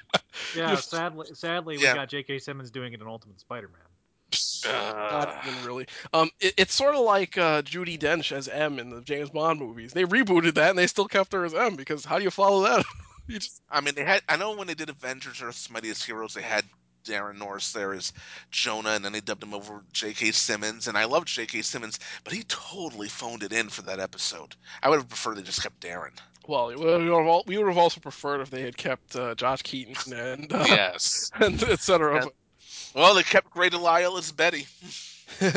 [0.56, 2.40] Yeah, Just- sadly, sadly, we got J.K.
[2.40, 3.82] Simmons doing it in Ultimate Spider-Man.
[4.66, 5.88] Not even really.
[6.14, 9.60] Um, it, it's sort of like uh, Judi Dench as M in the James Bond
[9.60, 9.94] movies.
[9.94, 12.62] They rebooted that and they still kept her as M because how do you follow
[12.64, 12.86] that?
[13.28, 14.22] you just I mean, they had.
[14.30, 16.66] I know when they did Avengers: Earth's Mightiest Heroes, they had
[17.08, 18.14] Daran Norris there as
[18.52, 20.32] Jonah, and then they dubbed him over J.K.
[20.32, 21.62] Simmons, and I love J.K.
[21.62, 24.56] Simmons, but he totally phoned it in for that episode.
[24.84, 26.12] I would have preferred they just kept Darren.
[26.48, 29.36] Well, we would have al- we would have also preferred if they had kept uh,
[29.36, 31.30] Josh Keaton and uh, Yes.
[31.42, 32.22] and et cetera.
[32.22, 32.32] And-
[32.96, 34.66] Well, they kept Grey DeLisle as Betty.
[35.42, 35.52] All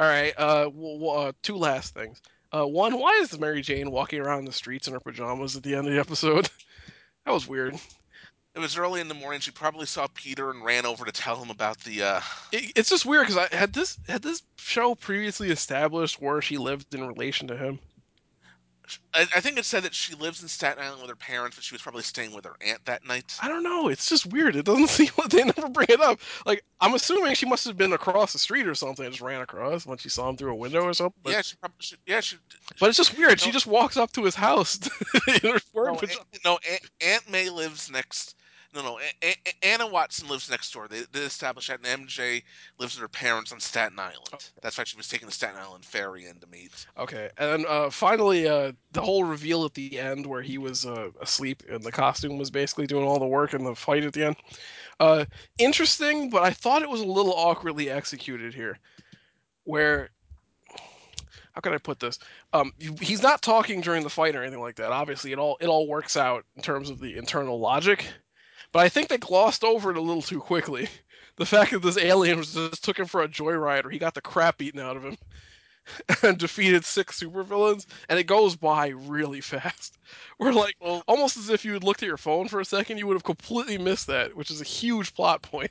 [0.00, 0.34] right.
[0.36, 2.20] Uh, w- w- uh, two last things.
[2.52, 5.74] Uh, one, why is Mary Jane walking around the streets in her pajamas at the
[5.74, 6.50] end of the episode?
[7.24, 7.76] that was weird.
[8.54, 9.40] It was early in the morning.
[9.40, 12.02] She probably saw Peter and ran over to tell him about the.
[12.02, 12.20] Uh,
[12.52, 16.58] It, it's just weird because I had this had this show previously established where she
[16.58, 17.78] lived in relation to him.
[19.14, 21.64] I, I think it said that she lives in Staten Island with her parents, but
[21.64, 23.38] she was probably staying with her aunt that night.
[23.40, 23.88] I don't know.
[23.88, 24.54] It's just weird.
[24.54, 26.20] It doesn't seem like they never bring it up.
[26.44, 29.06] Like I'm assuming she must have been across the street or something.
[29.06, 31.20] and just ran across when she saw him through a window or something.
[31.22, 31.76] But, yeah, she probably.
[31.78, 32.36] She, yeah, she.
[32.78, 33.40] but it's just weird.
[33.40, 34.78] She just walks up to his house
[35.42, 35.94] in her No.
[35.94, 38.34] Aunt, no Aunt, Aunt May lives next.
[38.74, 38.98] No, no.
[38.98, 40.88] A- A- Anna Watson lives next door.
[40.88, 42.42] They, they established that, and MJ
[42.78, 44.50] lives with her parents on Staten Island.
[44.62, 46.86] That's why she was taking the Staten Island ferry in to meet.
[46.96, 50.86] Okay, and then uh, finally, uh, the whole reveal at the end where he was
[50.86, 54.14] uh, asleep and the costume was basically doing all the work in the fight at
[54.14, 54.36] the end.
[55.00, 55.24] Uh,
[55.58, 58.78] interesting, but I thought it was a little awkwardly executed here.
[59.64, 60.10] Where,
[61.52, 62.18] how can I put this?
[62.52, 64.92] Um, he's not talking during the fight or anything like that.
[64.92, 68.06] Obviously, it all it all works out in terms of the internal logic.
[68.72, 70.88] But I think they glossed over it a little too quickly.
[71.36, 74.12] The fact that this alien was just took him for a joyride, or he got
[74.12, 75.16] the crap beaten out of him
[76.22, 79.96] and defeated six supervillains, and it goes by really fast.
[80.38, 82.98] We're like, Well- almost as if you had looked at your phone for a second,
[82.98, 85.70] you would have completely missed that, which is a huge plot point.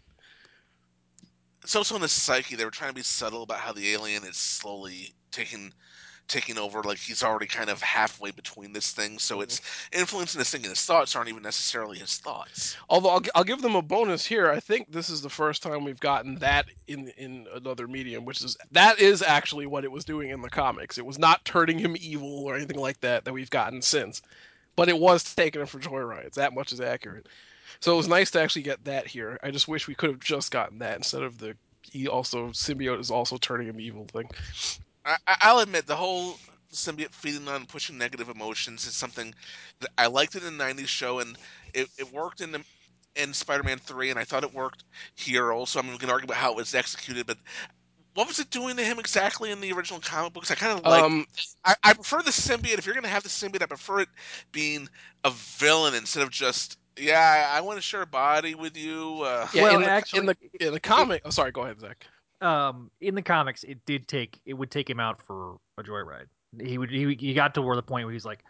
[1.61, 2.55] It's also in the psyche.
[2.55, 5.73] They were trying to be subtle about how the alien is slowly taking
[6.31, 6.81] taking over.
[6.81, 9.43] Like he's already kind of halfway between this thing, so mm-hmm.
[9.43, 12.77] it's influencing this thing, and His thoughts aren't even necessarily his thoughts.
[12.89, 14.49] Although I'll, I'll give them a bonus here.
[14.49, 18.41] I think this is the first time we've gotten that in in another medium, which
[18.41, 20.97] is that is actually what it was doing in the comics.
[20.97, 24.21] It was not turning him evil or anything like that that we've gotten since,
[24.75, 26.33] but it was taking him for joyrides.
[26.33, 27.27] That much is accurate.
[27.79, 29.39] So it was nice to actually get that here.
[29.43, 32.99] I just wish we could have just gotten that instead of the he also symbiote
[32.99, 34.29] is also turning him evil thing.
[35.11, 36.37] I, I- I'll admit the whole
[36.71, 39.33] symbiote feeding on pushing negative emotions is something
[39.81, 41.37] that I liked it in the '90s show, and
[41.73, 42.63] it, it worked in the
[43.15, 44.83] in Spider-Man Three, and I thought it worked
[45.15, 45.79] here also.
[45.79, 47.37] I mean, we can argue about how it was executed, but
[48.13, 50.51] what was it doing to him exactly in the original comic books?
[50.51, 51.03] I kind of like.
[51.03, 51.25] Um,
[51.63, 52.77] I, I prefer the symbiote.
[52.77, 54.09] If you're going to have the symbiote, I prefer it
[54.51, 54.89] being
[55.23, 56.77] a villain instead of just.
[56.97, 59.21] Yeah, I want to share a body with you.
[59.23, 61.21] Uh, yeah, Well, in the, actually, in the in the comic.
[61.25, 61.51] Oh, sorry.
[61.51, 62.05] Go ahead, Zach.
[62.41, 66.25] Um, in the comics, it did take it would take him out for a joyride.
[66.59, 68.43] He would he, he got to where the point where he's like,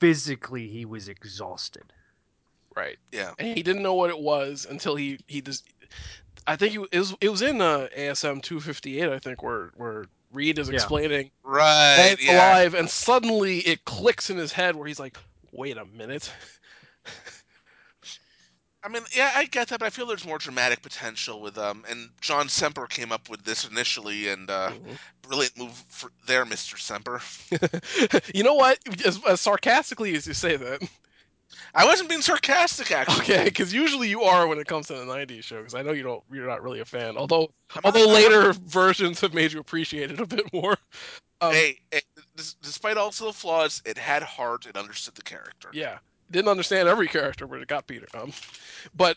[0.00, 1.84] physically he was exhausted.
[2.76, 2.96] Right.
[3.12, 3.32] yeah.
[3.38, 5.64] and he didn't know what it was until he he just.
[6.46, 9.08] I think it was it was in uh, ASM 258.
[9.08, 10.74] I think where where Reed is Yeah.
[10.74, 11.94] explaining Right.
[11.96, 12.32] Hank yeah.
[12.56, 15.16] alive, and suddenly it clicks in his head where he's like,
[15.52, 16.30] "Wait a minute."
[18.84, 21.84] I mean, yeah, I get that, but I feel there's more dramatic potential with um.
[21.88, 24.98] And John Semper came up with this initially, and uh, Mhm.
[25.22, 27.22] brilliant move for there, Mister Semper.
[28.34, 28.78] you know what?
[29.06, 30.82] As, as sarcastically as you say that,
[31.74, 33.22] I wasn't being sarcastic, actually.
[33.22, 35.58] okay, because usually you are when it comes to the '90s show.
[35.58, 37.16] Because I know you don't, you're not really a fan.
[37.16, 40.76] Although, I'm although not- later versions have made you appreciate it a bit more.
[41.40, 42.02] Um, hey, hey,
[42.36, 44.66] des- despite also the flaws, it had heart.
[44.66, 45.70] It understood the character.
[45.72, 45.98] Yeah,
[46.34, 48.06] didn't understand every character, but it got Peter.
[48.12, 48.32] Um,
[48.94, 49.16] but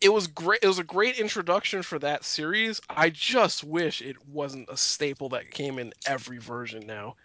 [0.00, 0.60] it was great.
[0.62, 2.80] It was a great introduction for that series.
[2.88, 6.86] I just wish it wasn't a staple that came in every version.
[6.86, 7.16] Now,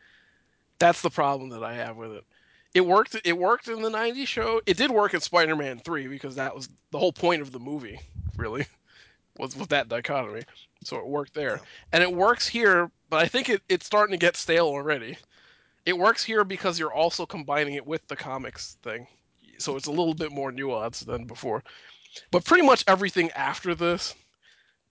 [0.79, 2.25] that's the problem that I have with it.
[2.73, 3.15] It worked.
[3.23, 4.61] It worked in the '90s show.
[4.65, 8.01] It did work in Spider-Man Three because that was the whole point of the movie.
[8.35, 8.67] Really,
[9.37, 10.43] was with that dichotomy.
[10.83, 11.61] So it worked there,
[11.93, 12.91] and it works here.
[13.09, 15.17] But I think it, it's starting to get stale already.
[15.85, 19.07] It works here because you're also combining it with the comics thing.
[19.59, 21.63] So it's a little bit more nuanced than before.
[22.31, 24.15] But pretty much everything after this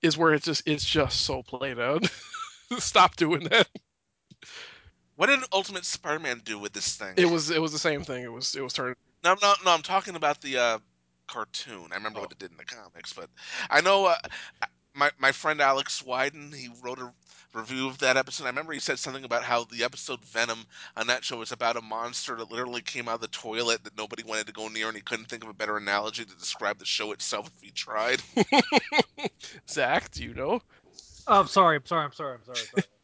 [0.03, 2.05] is where it's just it's just so played out.
[2.79, 3.69] Stop doing that.
[5.17, 7.15] What did Ultimate Spider-Man do with this thing?
[7.17, 8.25] It was it was the same thing.
[8.25, 9.71] It was it was turned No, no, no.
[9.73, 10.79] I'm talking about the uh,
[11.29, 11.89] cartoon.
[11.93, 12.23] I remember Oh.
[12.23, 13.31] what it did in the comics, but
[13.71, 14.17] I know uh,
[14.95, 16.55] my my friend Alex Wyden.
[16.55, 17.13] He wrote a
[17.55, 18.45] review of that episode.
[18.45, 21.77] I remember he said something about how the episode Venom on that show was about
[21.77, 24.89] a monster that literally came out of the toilet that nobody wanted to go near,
[24.89, 27.71] and he couldn't think of a better analogy to describe the show itself if he
[27.71, 28.21] tried.
[29.69, 30.61] Zach, do you know?
[31.27, 31.77] Oh, I'm sorry.
[31.77, 32.05] I'm sorry.
[32.05, 32.35] I'm sorry.
[32.35, 32.61] I'm sorry.
[32.61, 32.85] I'm sorry.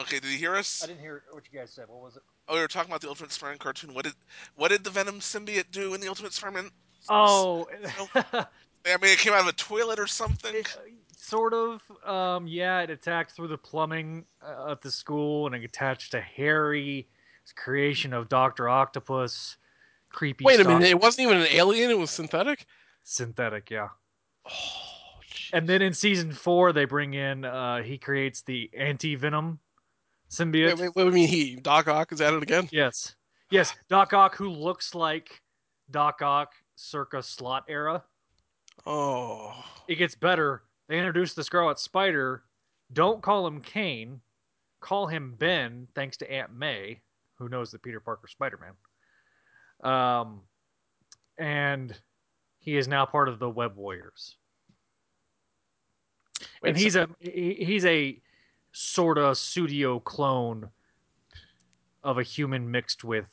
[0.00, 0.84] Okay, did you hear us?
[0.84, 1.86] I didn't hear what you guys said.
[1.88, 2.22] What was it?
[2.46, 3.92] Oh, we were talking about the Ultimate Spider-Man cartoon.
[3.92, 4.14] What did
[4.54, 6.70] what did the Venom symbiote do in the Ultimate Spider-Man?
[7.08, 7.66] Oh,
[8.14, 8.46] I
[8.86, 10.54] mean, it came out of a toilet or something.
[10.54, 10.72] It-
[11.18, 11.82] sort of.
[12.04, 16.20] Um, yeah, it attacked through the plumbing uh, at the school, and it attached to
[16.20, 17.08] Harry.
[17.42, 19.56] It's creation of Doctor Octopus.
[20.10, 20.44] Creepy.
[20.44, 20.78] Wait a stuff.
[20.78, 22.66] minute, it wasn't even an alien; it was synthetic.
[23.04, 23.88] Synthetic, yeah.
[24.48, 24.88] Oh.
[25.52, 27.44] And then in season four, they bring in.
[27.44, 29.58] Uh, he creates the anti venom
[30.30, 30.76] symbiote.
[30.76, 31.56] wait, wait, what do you mean he?
[31.56, 32.68] Doc Ock is at it again?
[32.70, 33.14] Yes,
[33.50, 33.74] yes.
[33.88, 35.40] Doc Ock, who looks like
[35.90, 38.02] Doc Ock circa slot era.
[38.86, 39.54] Oh,
[39.88, 40.62] it gets better.
[40.88, 42.42] They introduce the Scarlet Spider.
[42.92, 44.20] Don't call him Kaine.
[44.80, 47.00] Call him Ben, thanks to Aunt May,
[47.36, 49.92] who knows that Peter Parker Spider Man.
[49.92, 50.40] Um,
[51.36, 51.94] and
[52.58, 54.36] he is now part of the Web Warriors.
[56.62, 58.20] Wait, and he's a he- he's a
[58.72, 60.70] sort of pseudo clone
[62.04, 63.26] of a human mixed with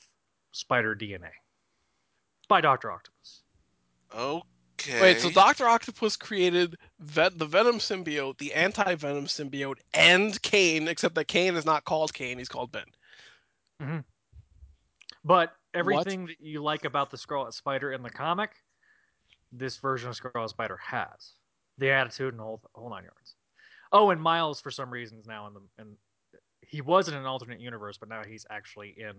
[0.52, 1.30] spider DNA
[2.48, 3.44] by Doctor Octopus.
[4.88, 5.02] Okay.
[5.02, 11.16] Wait, so Doctor Octopus created vet, the Venom symbiote, the anti-Venom symbiote, and Kaine, except
[11.16, 14.04] that Kaine is not called Kaine; he's called Ben.
[15.24, 18.52] But everything that you like about the Scarlet Spider in the comic,
[19.52, 21.34] this version of Scarlet Spider has
[21.78, 23.36] the attitude and whole whole nine yards.
[23.92, 25.98] Oh, and Miles for some reasons now in the and
[26.62, 29.14] he was in an alternate universe, but now he's actually in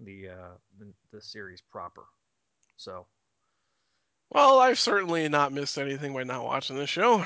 [0.00, 2.04] the uh the, the series proper.
[2.76, 3.06] So
[4.34, 7.24] Well, I've certainly not missed anything by not watching this show.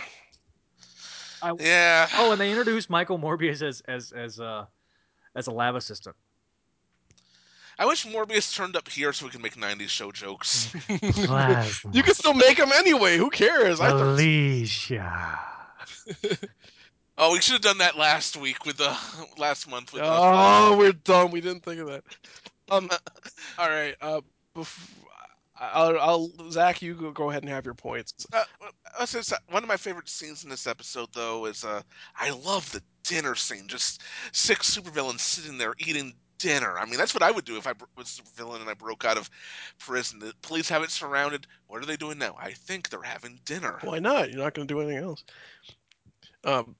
[1.58, 2.06] yeah.
[2.16, 4.66] oh, and they introduced Michael Morbius as as as uh
[5.34, 6.14] as a lab assistant.
[7.78, 10.74] I wish Morbius turned up here so we could make '90s show jokes.
[10.88, 13.16] you can still make them anyway.
[13.16, 13.78] Who cares?
[13.80, 15.38] Alicia.
[17.18, 18.94] oh, we should have done that last week with the
[19.38, 20.02] last month with.
[20.04, 21.30] Oh, we're dumb.
[21.30, 22.04] We didn't think of that.
[22.70, 22.90] Um.
[23.58, 23.94] all right.
[24.02, 24.20] Uh.
[24.54, 24.90] Bef-
[25.60, 26.50] I'll, I'll.
[26.50, 28.12] Zach, you go, ahead and have your points.
[28.32, 28.44] Uh,
[28.98, 29.06] uh,
[29.50, 31.82] one of my favorite scenes in this episode, though, is uh,
[32.16, 33.66] I love the dinner scene.
[33.66, 36.78] Just six supervillains sitting there eating dinner.
[36.78, 39.04] I mean, that's what I would do if I was a supervillain and I broke
[39.04, 39.28] out of
[39.78, 40.20] prison.
[40.20, 41.46] The police have it surrounded.
[41.66, 42.36] What are they doing now?
[42.38, 43.78] I think they're having dinner.
[43.82, 44.30] Why not?
[44.30, 45.24] You're not going to do anything else.
[46.44, 46.76] Um.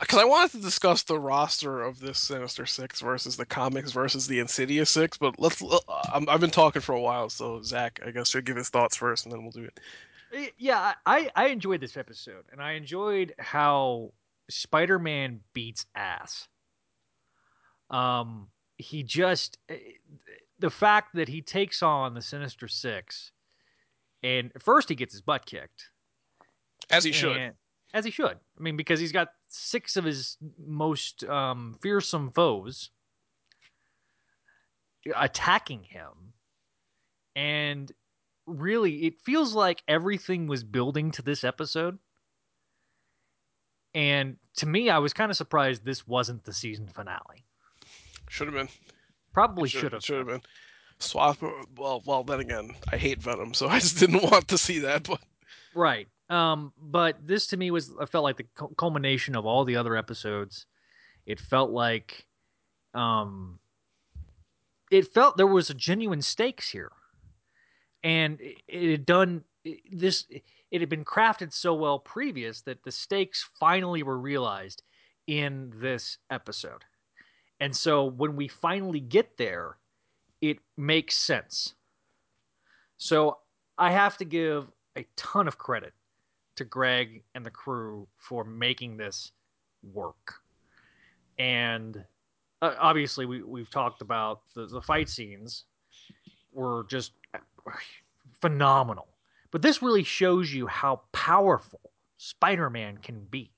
[0.00, 4.26] Because I wanted to discuss the roster of this Sinister Six versus the comics versus
[4.26, 5.62] the Insidious Six, but let's.
[5.62, 5.78] Uh,
[6.12, 8.96] I'm, I've been talking for a while, so Zach, I guess, should give his thoughts
[8.96, 9.78] first, and then we'll do it.
[10.32, 14.12] Eh, yeah i i enjoyed this episode and i enjoyed how
[14.50, 16.48] spider-man beats ass
[17.90, 19.78] um he just eh,
[20.58, 23.32] the fact that he takes on the sinister six
[24.22, 25.90] and first he gets his butt kicked
[26.90, 27.54] As he should.
[27.94, 32.90] As he should i mean because he's got six of his most um fearsome foes
[35.16, 36.32] attacking him
[37.34, 37.92] and
[38.46, 41.98] really it feels like everything was building to this episode
[43.94, 47.44] and to me i was kind of surprised this wasn't the season finale
[48.28, 48.68] Should have been.
[49.32, 50.42] probably should have Should have been.
[51.00, 51.38] Swap.
[51.76, 52.24] Well, well.
[52.24, 55.04] Then again, I hate Venom, so I just didn't want to see that.
[55.04, 55.20] But
[55.72, 59.76] right um but this to me was i felt like the culmination of all the
[59.76, 60.66] other episodes.
[61.26, 62.26] It felt like
[62.94, 63.58] um
[64.90, 66.92] it felt there was a genuine stakes here.
[68.02, 70.26] And it, it had done it- this
[70.70, 74.82] it had been crafted so well previous that the stakes finally were realized
[75.26, 76.84] in this episode.
[77.60, 79.78] And so when we finally get there
[80.40, 81.74] it makes sense.
[82.98, 83.38] So
[83.78, 85.94] i have to give a ton of credit
[86.58, 89.32] to greg and the crew for making this
[89.92, 90.34] work.
[91.38, 92.04] And
[92.62, 95.64] uh, obviously we, we've talked about the, the fight scenes
[96.52, 97.12] were just
[98.40, 99.08] phenomenal.
[99.50, 101.80] But this really shows you how powerful
[102.18, 103.52] spider-man can be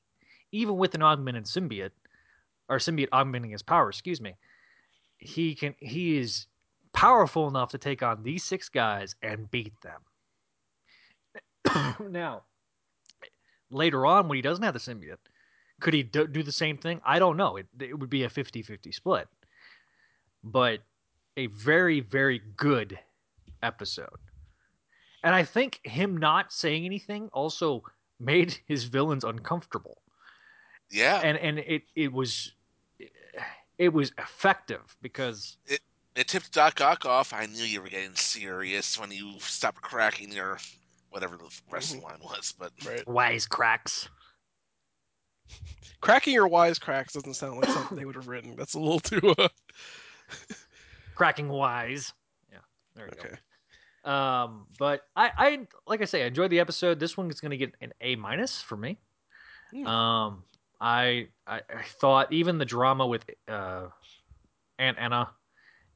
[0.52, 1.92] even with an augmented symbiote
[2.68, 4.34] or symbiote augmenting his power excuse me.
[5.16, 6.46] He can he is
[6.92, 10.00] powerful enough to take on these six guys and beat them.
[12.10, 12.42] Now
[13.70, 15.16] later on when he doesn't have the symbiote
[15.80, 17.00] could he do, do the same thing?
[17.04, 17.56] I don't know.
[17.56, 19.28] It, it would be a 50-50 split.
[20.44, 20.80] But
[21.37, 22.98] a very very good
[23.62, 24.09] episode.
[25.22, 27.82] And i think him not saying anything also
[28.18, 29.99] made his villains uncomfortable.
[30.90, 32.53] Yeah, and and it it was
[33.78, 35.80] it was effective because it
[36.16, 37.32] it tipped Doc Ock off.
[37.32, 40.59] I knew you were getting serious when you stopped cracking your
[41.11, 42.54] whatever the wrestling line was.
[42.58, 44.08] But right, wise cracks
[46.00, 48.56] cracking your wise cracks doesn't sound like something they would have written.
[48.56, 49.34] That's a little too.
[49.38, 49.48] Uh...
[51.14, 52.12] cracking wise
[52.50, 52.58] yeah
[52.94, 53.36] there you Okay.
[54.02, 56.98] Um, but I, I like I say, I enjoyed the episode.
[56.98, 58.96] This one is going to get an A minus for me.
[59.72, 59.86] Hmm.
[59.86, 60.44] Um,
[60.80, 63.88] I, I I thought even the drama with uh,
[64.78, 65.28] Aunt Anna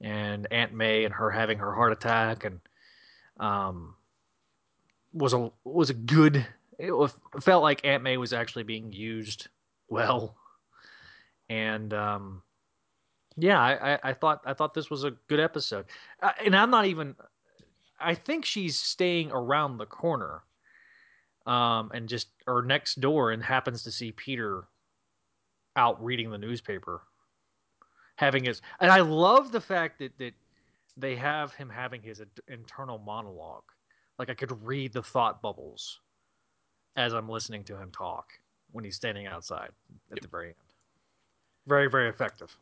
[0.02, 2.60] and Aunt May and her having her heart attack and
[3.40, 3.94] um
[5.14, 6.46] was a was a good.
[6.78, 6.92] It
[7.40, 9.48] felt like Aunt May was actually being used
[9.88, 10.36] well,
[11.48, 12.42] and um,
[13.36, 15.86] yeah, I, I, thought I thought this was a good episode,
[16.20, 17.14] uh, and I'm not even.
[18.00, 20.42] I think she's staying around the corner,
[21.46, 24.64] um, and just or next door, and happens to see Peter
[25.76, 27.02] out reading the newspaper,
[28.16, 28.62] having his.
[28.80, 30.34] And I love the fact that that
[30.96, 33.64] they have him having his internal monologue.
[34.18, 36.00] Like I could read the thought bubbles
[36.96, 38.32] as I'm listening to him talk
[38.72, 39.70] when he's standing outside
[40.12, 40.54] at the very end.
[41.66, 42.56] Very, very effective.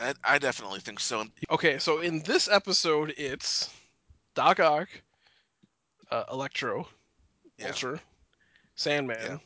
[0.00, 1.24] I, I definitely think so.
[1.50, 3.68] Okay, so in this episode, it's
[4.34, 4.88] Doc Ock,
[6.10, 6.88] uh, Electro,
[7.58, 7.66] Yeah.
[7.66, 8.00] Vulture,
[8.74, 9.38] Sandman, Yeah.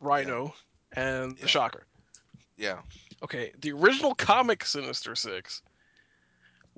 [0.00, 0.54] Rhino,
[0.96, 1.86] and the Shocker.
[2.56, 2.80] Yeah.
[3.22, 5.62] Okay, the original comic Sinister Six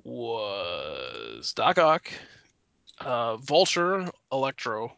[0.03, 2.11] was Doc Ock,
[3.01, 4.91] uh, Vulture, Electro,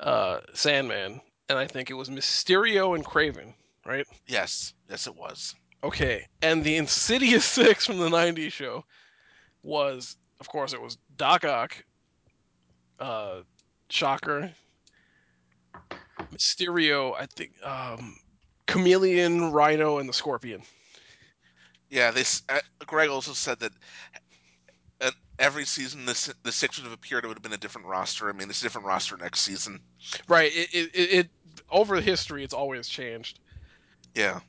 [0.00, 3.54] uh, Sandman, and I think it was Mysterio and Kraven,
[3.86, 4.06] right?
[4.26, 4.74] Yes.
[4.88, 5.54] Yes, it was.
[5.82, 8.84] Okay, and the Insidious Six from the '90s show
[9.62, 11.84] was, of course, it was Doc Ock,
[12.98, 13.40] uh,
[13.90, 14.50] Shocker,
[16.32, 18.16] Mysterio, I think, um,
[18.66, 20.62] Chameleon, Rhino, and the Scorpion.
[21.90, 22.10] Yeah.
[22.10, 23.72] This uh, Greg also said that
[25.38, 27.24] every season the the six would have appeared.
[27.24, 28.28] It would have been a different roster.
[28.28, 29.80] I mean, it's a different roster next season.
[30.28, 30.52] Right.
[30.54, 31.28] It, it, it, it
[31.70, 33.40] over history, it's always changed.
[34.14, 34.40] Yeah.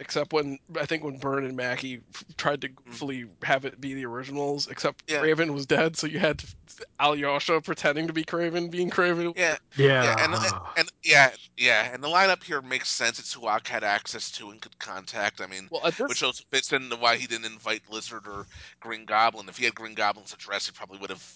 [0.00, 2.00] Except when I think when Byrne and Mackie
[2.36, 2.92] tried to mm-hmm.
[2.92, 5.22] fully have it be the originals, except Yeah.
[5.22, 6.44] Kraven was dead, so you had
[7.00, 9.36] Alyosha pretending to be Kraven, being Kraven.
[9.36, 9.56] Yeah.
[9.76, 10.04] Yeah.
[10.04, 13.18] Yeah, and, and and yeah, yeah, and the lineup here makes sense.
[13.18, 15.40] It's who Ock had access to and could contact.
[15.40, 18.46] I mean, Well, this which also fits into why he didn't invite Lizard or
[18.80, 19.48] Green Goblin.
[19.48, 21.26] If he had Green Goblin's address, he probably would have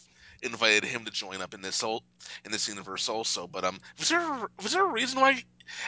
[0.42, 2.02] invited him to join up in this ol-
[2.44, 3.46] in this universe also.
[3.46, 5.42] But um, was there was there a reason why?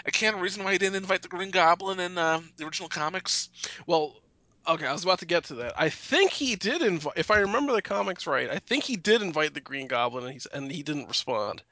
[0.06, 3.50] A can't reason why he didn't invite the Green Goblin in uh, the original comics?
[3.86, 4.16] Well,
[4.66, 5.74] okay, I was about to get to that.
[5.76, 7.14] I think he did invite.
[7.16, 10.32] If I remember the comics right, I think he did invite the Green Goblin, and
[10.32, 11.62] he's and he didn't respond.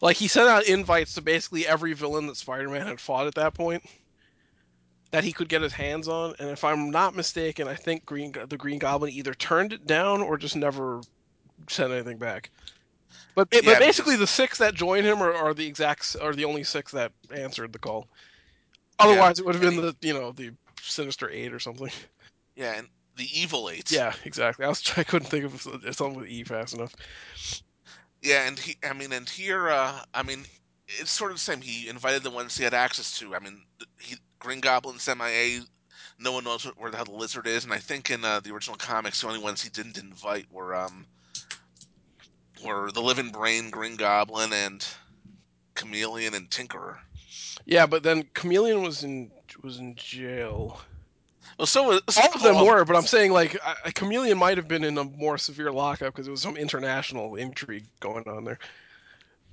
[0.00, 3.54] Like he sent out invites to basically every villain that Spider-Man had fought at that
[3.54, 3.82] point
[5.10, 6.34] that he could get his hands on.
[6.38, 10.20] And if I'm not mistaken, I think Green the Green Goblin either turned it down
[10.20, 11.00] or just never
[11.68, 12.50] sent anything back.
[13.34, 16.44] But Yeah, but basically, the six that joined him are, are the exact are the
[16.44, 18.08] only six that answered the call.
[18.98, 21.90] Otherwise, it would have been the you know the Sinister Eight or something.
[22.56, 23.90] Yeah, and the Evil Eight.
[23.90, 24.64] Yeah, exactly.
[24.64, 25.62] I was I couldn't think of
[25.94, 26.94] something with E fast enough.
[28.22, 30.44] Yeah, and he, I mean, and here, uh, I mean,
[30.86, 31.60] it's sort of the same.
[31.60, 33.34] He invited the ones he had access to.
[33.34, 33.62] I mean,
[34.00, 35.60] he Green Goblin's MIA.
[36.18, 38.76] No one knows where the the lizard is, and I think in uh, the original
[38.76, 41.06] comics, the only ones he didn't invite were um,
[42.64, 44.86] were the Living Brain, Green Goblin, and
[45.74, 46.98] Chameleon and Tinkerer.
[47.66, 49.30] Yeah, but then Chameleon was in
[49.62, 50.80] was in jail.
[51.58, 54.84] Well, so All of them were, but I'm saying like I- Chameleon might have been
[54.84, 58.58] in a more severe lockup because there was some international intrigue going on there.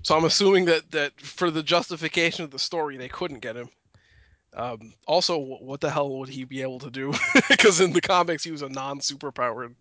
[0.03, 3.69] So I'm assuming that that for the justification of the story, they couldn't get him.
[4.53, 7.11] Um, also, what the hell would he be able to do?
[7.49, 9.73] Because in the comics, he was a non-superpowered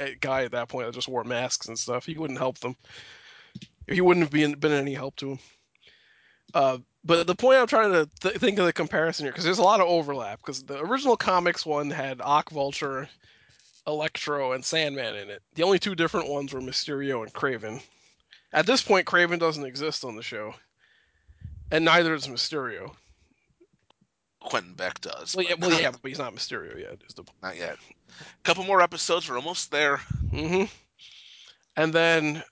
[0.00, 2.06] uh, guy at that point that just wore masks and stuff.
[2.06, 2.74] He wouldn't help them.
[3.86, 5.38] He wouldn't have been been any help to him.
[6.54, 9.58] Uh, but the point I'm trying to th- think of the comparison here, because there's
[9.58, 10.38] a lot of overlap.
[10.38, 13.08] Because the original comics one had Ock Vulture,
[13.86, 15.42] Electro, and Sandman in it.
[15.54, 17.82] The only two different ones were Mysterio and Kraven.
[18.52, 20.54] At this point, Kraven doesn't exist on the show,
[21.70, 22.94] and neither does Mysterio.
[24.40, 25.34] Quentin Beck does.
[25.34, 26.98] Well, yeah, but well, yeah, but he's not Mysterio yet.
[27.08, 27.76] Is the not yet.
[28.20, 29.28] A couple more episodes.
[29.28, 29.98] We're almost there.
[30.30, 30.64] hmm
[31.76, 32.42] And then,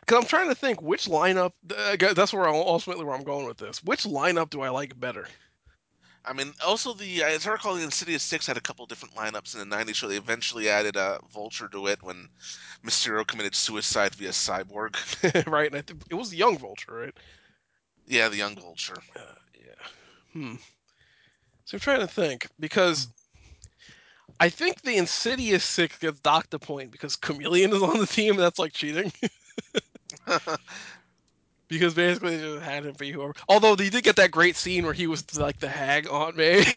[0.00, 1.52] because I'm trying to think which lineup.
[1.70, 3.82] Uh, that's where I'm ultimately where I'm going with this.
[3.84, 5.26] Which lineup do I like better?
[6.24, 9.54] I mean, also the as I recall, the Insidious Six had a couple different lineups
[9.54, 9.96] in the '90s.
[9.96, 12.28] So they eventually added uh, Vulture to it when
[12.84, 14.96] Mysterio committed suicide via Cyborg.
[15.50, 15.68] right?
[15.68, 17.14] And I think it was the Young Vulture, right?
[18.06, 18.96] Yeah, the young Vulture.
[19.14, 19.86] Uh, yeah.
[20.32, 20.54] Hmm.
[21.64, 23.08] So I'm trying to think because
[24.40, 28.36] I think the Insidious Six gets docked a point because Chameleon is on the team.
[28.36, 29.12] That's like cheating.
[31.68, 33.34] because basically they just had him be whoever.
[33.48, 36.64] Although they did get that great scene where he was like the hag Aunt May.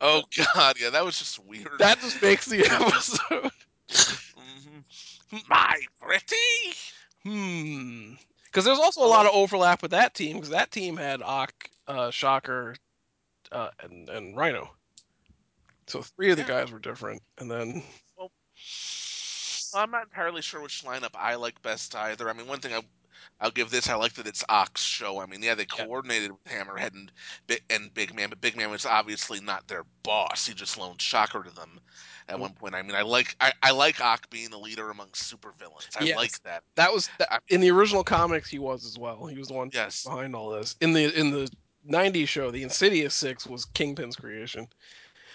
[0.00, 0.22] Oh
[0.54, 1.70] God, yeah, that was just weird.
[1.78, 3.50] that just makes the episode.
[3.88, 5.48] Mhm.
[5.48, 6.76] My pretty.
[7.24, 8.12] Hmm.
[8.44, 11.52] Because there's also a lot of overlap with that team because that team had Ock,
[11.88, 12.76] uh, Shocker,
[13.52, 14.70] uh, and and Rhino.
[15.86, 16.48] So three of the Yeah.
[16.48, 17.82] guys were different, and then
[18.16, 18.30] Well,
[19.76, 22.28] I'm not entirely sure which lineup I like best either.
[22.28, 22.80] I mean, one thing I,
[23.40, 25.20] I'll give this, I like that it's Ock's show.
[25.20, 25.84] I mean, yeah, they Yeah.
[25.84, 27.10] coordinated with Hammerhead and
[27.70, 30.46] and Big Man, but Big Man was obviously not their boss.
[30.46, 31.80] He just loaned Shocker to them
[32.28, 32.40] at Mm.
[32.40, 32.74] one point.
[32.74, 35.96] I mean, I like I, I like Ock being a leader among supervillains.
[35.98, 36.16] I Yes.
[36.16, 36.62] like that.
[36.76, 37.08] that was
[37.48, 39.26] in the original comics he was as well.
[39.26, 40.04] He was the one Yes.
[40.04, 40.76] behind all this.
[40.80, 41.50] In the in the
[41.88, 44.66] '90s show, the Insidious Six was Kingpin's creation,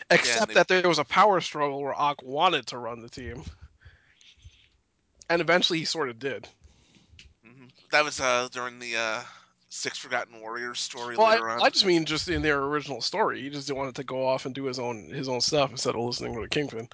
[0.09, 3.43] except they- that there was a power struggle where Ock wanted to run the team,
[5.31, 6.47] and eventually he sort of did.
[7.45, 9.21] hmm That was uh, during the uh,
[9.69, 11.61] Six Forgotten Warriors story Well, later I, on.
[11.63, 14.53] I just mean just in their original story, he just didn't to go off and
[14.53, 16.89] do his own his own stuff instead of listening to the Kingpin.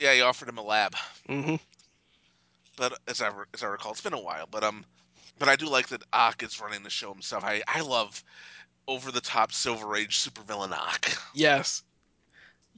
[0.00, 0.94] yeah, he offered him a lab.
[1.28, 1.56] Mm-hmm.
[2.76, 4.46] but as I as I recall, it's been a while.
[4.50, 4.84] But um,
[5.38, 7.44] but I do like that Ock is running the show himself.
[7.44, 8.22] I I love
[8.88, 11.10] over the top Silver Age supervillain Ock.
[11.34, 11.82] Yes,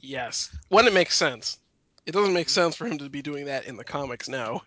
[0.01, 0.55] yes.
[0.69, 1.59] When it makes sense,
[2.07, 4.63] it doesn't make sense for him to be doing that in the comics now.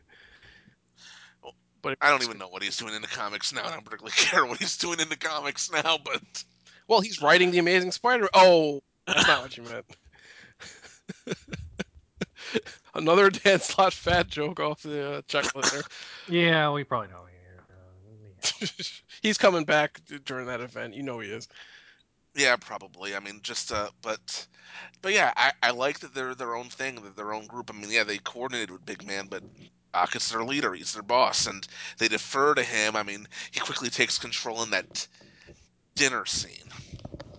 [1.82, 3.62] But I don't even know what he's doing in the comics now.
[3.62, 5.98] and I don't particularly care what he's doing in the comics now.
[6.04, 6.44] But
[6.88, 8.30] Well, he's writing the Amazing Spider.
[8.34, 9.86] Oh, that's not what you meant.
[12.94, 15.84] Another Dan Slott fat joke off the uh, checklist there.
[16.28, 17.24] Yeah, we probably know.
[17.24, 18.68] Uh,
[19.22, 20.94] he's coming back during that event.
[20.94, 21.48] You know he is.
[22.36, 23.16] yeah, probably.
[23.16, 24.48] I mean, just uh, but
[25.02, 27.70] but yeah, I I like that they're their own thing, they're their own group.
[27.74, 29.44] I mean, yeah, they coordinated with Big Man, but.
[29.94, 30.74] Ock is their leader.
[30.74, 31.68] He's their boss, and
[31.98, 32.96] they defer to him.
[32.96, 35.08] I mean, he quickly takes control in that
[35.96, 36.72] dinner scene.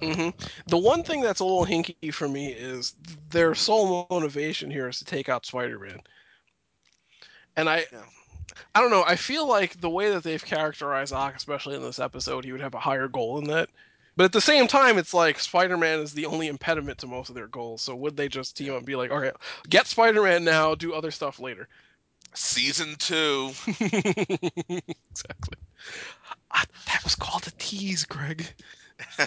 [0.02, 0.30] hmm
[0.66, 2.94] The one thing that's a little hinky for me is
[3.30, 6.00] their sole motivation here is to take out Spider-Man.
[7.56, 8.04] And I, Yeah.
[8.74, 9.04] I don't know.
[9.06, 12.60] I feel like the way that they've characterized Ock, especially in this episode, he would
[12.60, 13.70] have a higher goal in that.
[14.16, 17.34] But at the same time, it's like Spider-Man is the only impediment to most of
[17.34, 17.82] their goals.
[17.82, 19.34] So would they just team up and be like, "All right,
[19.70, 21.68] get Spider-Man now, do other stuff later?
[22.34, 23.50] Season two.
[23.80, 25.58] exactly.
[26.50, 28.46] Ah, that was called a tease, Greg.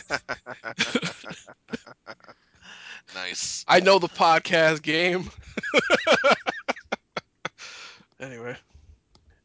[3.15, 3.63] nice.
[3.67, 5.29] I know the podcast game.
[8.19, 8.55] anyway,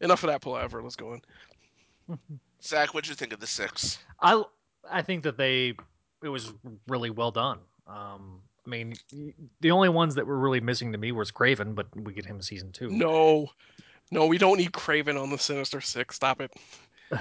[0.01, 0.83] enough of that palaver.
[0.83, 2.19] Let's go in.
[2.63, 3.99] Zach, what'd you think of the six?
[4.21, 4.43] I
[4.91, 5.75] I think that they
[6.23, 6.53] it was
[6.89, 7.59] really well done.
[7.87, 8.41] Um,
[8.71, 8.95] I mean,
[9.61, 12.37] the only ones that were really missing to me was Kraven, but we get him
[12.37, 12.89] in season two.
[12.89, 13.49] No,
[14.13, 16.15] no, we don't need Kraven on the Sinister Six.
[16.17, 16.53] Stop it.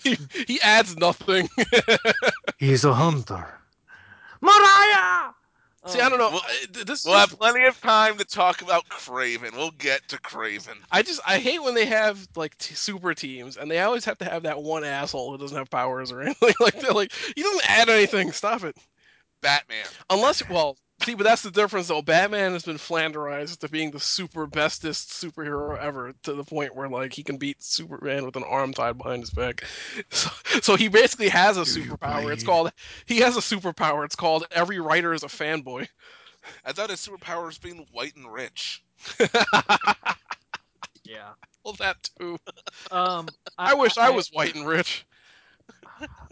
[0.00, 0.16] He
[0.46, 1.48] he adds nothing.
[2.58, 3.58] He's a hunter.
[4.40, 5.30] Mariah.
[5.86, 6.28] See, I don't know.
[6.30, 9.56] Well- uh, I- this, We'll have plenty of time to talk about Kraven.
[9.56, 10.76] We'll get to Kraven.
[10.92, 14.18] I just I hate when they have like t- super teams and they always have
[14.18, 16.94] to have that one asshole who doesn't have powers or anything like that.
[16.94, 18.30] Like he doesn't add anything.
[18.30, 18.76] Stop it.
[19.40, 19.86] Batman.
[20.10, 22.02] Unless, well, see, but that's the difference, though.
[22.02, 26.88] Batman has been flanderized to being the super bestest superhero ever, to the point where
[26.88, 29.64] like he can beat Superman with an arm tied behind his back.
[30.10, 30.30] So,
[30.62, 32.32] so he basically has a Do superpower.
[32.32, 32.72] It's called
[33.06, 34.04] he has a superpower.
[34.04, 35.88] It's called every writer is a fanboy.
[36.64, 38.82] I thought his superpower was being white and rich.
[41.08, 41.30] Yeah.
[41.64, 42.38] well, that too.
[42.90, 43.28] Um,
[43.58, 45.06] I, wish I, was white and rich.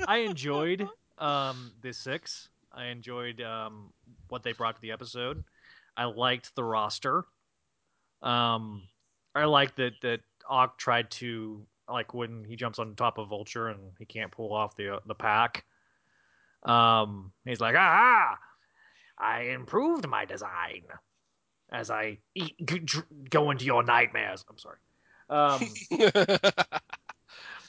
[0.06, 0.86] I enjoyed
[1.18, 2.50] um the six.
[2.76, 3.92] I enjoyed um
[4.28, 5.42] what they brought to the episode.
[5.96, 7.24] I liked the roster.
[8.22, 8.82] Um,
[9.34, 13.68] I liked that that Ock tried to like when he jumps on top of Vulture
[13.68, 15.64] and he can't pull off the the pack.
[16.64, 18.36] Um, he's like, ah,
[19.18, 20.82] I improved my design
[21.70, 22.54] as I eat,
[23.30, 24.44] go into your nightmares.
[24.48, 24.78] I'm sorry.
[25.28, 25.68] Um,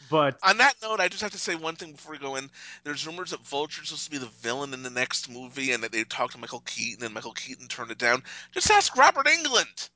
[0.10, 2.50] but On that note, I just have to say one thing before we go in.
[2.84, 5.92] There's rumors that Vulture's supposed to be the villain in the next movie, and that
[5.92, 8.24] they talked to Michael Keaton, and Michael Keaton turned it down.
[8.52, 9.90] Just ask Robert Englund.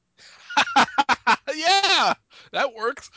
[1.56, 2.14] yeah,
[2.52, 3.10] that works.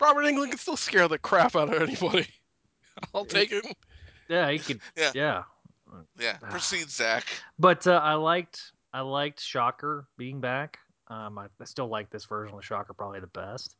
[0.00, 2.26] Robert Englund can still scare the crap out of anybody.
[3.14, 3.64] I'll take it.
[4.28, 4.80] yeah, he could.
[4.96, 5.10] Yeah.
[5.14, 5.42] yeah.
[6.18, 7.24] Yeah, proceed, Zach.
[7.58, 10.78] But uh, I liked I liked Shocker being back.
[11.08, 13.74] Um, I, I still like this version of Shocker probably the best.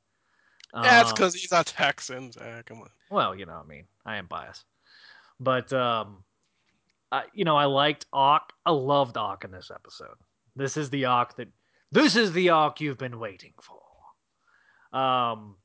[0.74, 2.32] That's Um, because he's a Texan.
[2.32, 2.90] Zach, come on.
[3.10, 4.64] well, you know, I mean, I am biased,
[5.40, 6.24] but um,
[7.10, 8.52] I, you know, I liked Ock.
[8.66, 10.16] I loved Ock in this episode.
[10.56, 11.48] This is the Ock that
[11.90, 14.98] this is the Ock you've been waiting for.
[14.98, 15.56] Um,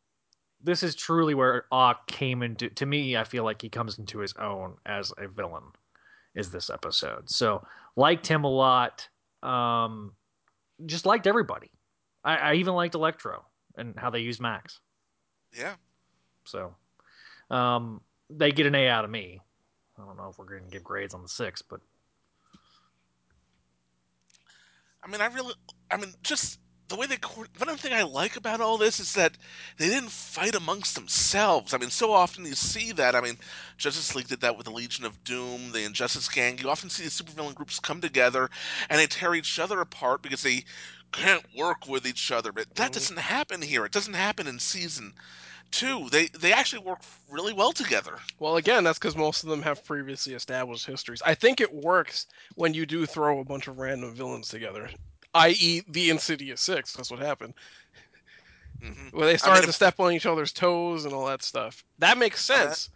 [0.61, 2.69] this is truly where Ock came into.
[2.69, 5.63] To me, I feel like he comes into his own as a villain.
[6.35, 7.29] Is this episode?
[7.29, 9.07] So liked him a lot.
[9.43, 10.13] Um,
[10.85, 11.69] just liked everybody.
[12.23, 13.45] I, I even liked Electro
[13.77, 14.79] and how they use Max.
[15.53, 15.75] Yeah.
[16.45, 16.75] So,
[17.49, 19.39] um, they get an A out of me.
[19.97, 21.79] I don't know if we're going to give grades on the six, but
[25.03, 25.53] I mean, I really,
[25.91, 26.59] I mean, just
[26.93, 27.17] the way they.
[27.57, 29.35] One thing I like about all this is that
[29.77, 31.73] they didn't fight amongst themselves.
[31.73, 33.15] I mean, so often you see that.
[33.15, 33.37] I mean,
[33.77, 36.59] Justice League did that with the Legion of Doom, the Injustice Gang.
[36.59, 38.49] You often see the supervillain groups come together
[38.89, 40.65] and they tear each other apart because they
[41.11, 42.51] can't work with each other.
[42.51, 42.93] But that Mhm.
[42.93, 43.85] doesn't happen here.
[43.85, 45.13] It doesn't happen in season
[45.71, 46.09] two.
[46.11, 48.19] They they actually work really well together.
[48.39, 51.21] Well, again, that's because most of them have previously established histories.
[51.23, 54.89] I think it works when you do throw a bunch of random villains together,
[55.35, 56.93] i.e., the Insidious Six.
[56.93, 57.53] That's what happened.
[58.81, 61.83] hmm Where they started if- to step on each other's toes and all that stuff.
[61.99, 62.89] That makes Uh, sense.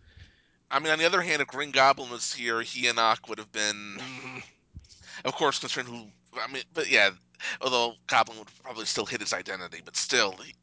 [0.69, 3.37] I mean, on the other hand, if Green Goblin was here, he and Ock would
[3.37, 4.43] have been, Mhm.
[5.25, 6.11] of course, concerned who.
[6.39, 7.11] I mean, but yeah,
[7.61, 10.53] although Goblin would probably still hit his identity, but still, he,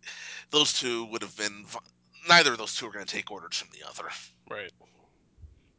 [0.51, 1.66] those two would have been.
[2.29, 4.09] Neither of those two are going to take orders from the other.
[4.49, 4.72] Right.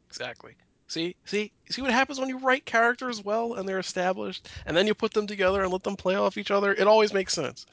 [0.08, 0.56] Exactly.
[0.88, 4.86] See, see, see what happens when you write characters well and they're established, and then
[4.86, 6.74] you put them together and let them play off each other.
[6.74, 7.66] It always makes sense.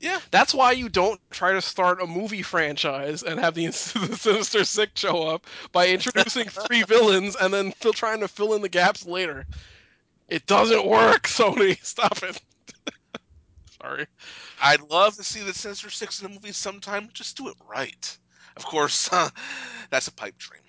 [0.00, 0.20] Yeah.
[0.30, 4.64] That's why you don't try to start a movie franchise and have the, the Sinister
[4.64, 8.68] Six show up by introducing three villains and then fill, trying to fill in the
[8.68, 9.46] gaps later.
[10.28, 11.82] It doesn't work, Sony.
[11.84, 12.40] Stop it.
[13.80, 14.06] Sorry.
[14.60, 17.08] I'd love to see the Sinister Six in a movie sometime.
[17.12, 18.18] Just do it right.
[18.56, 19.08] Of course,
[19.90, 20.62] that's a pipe dream.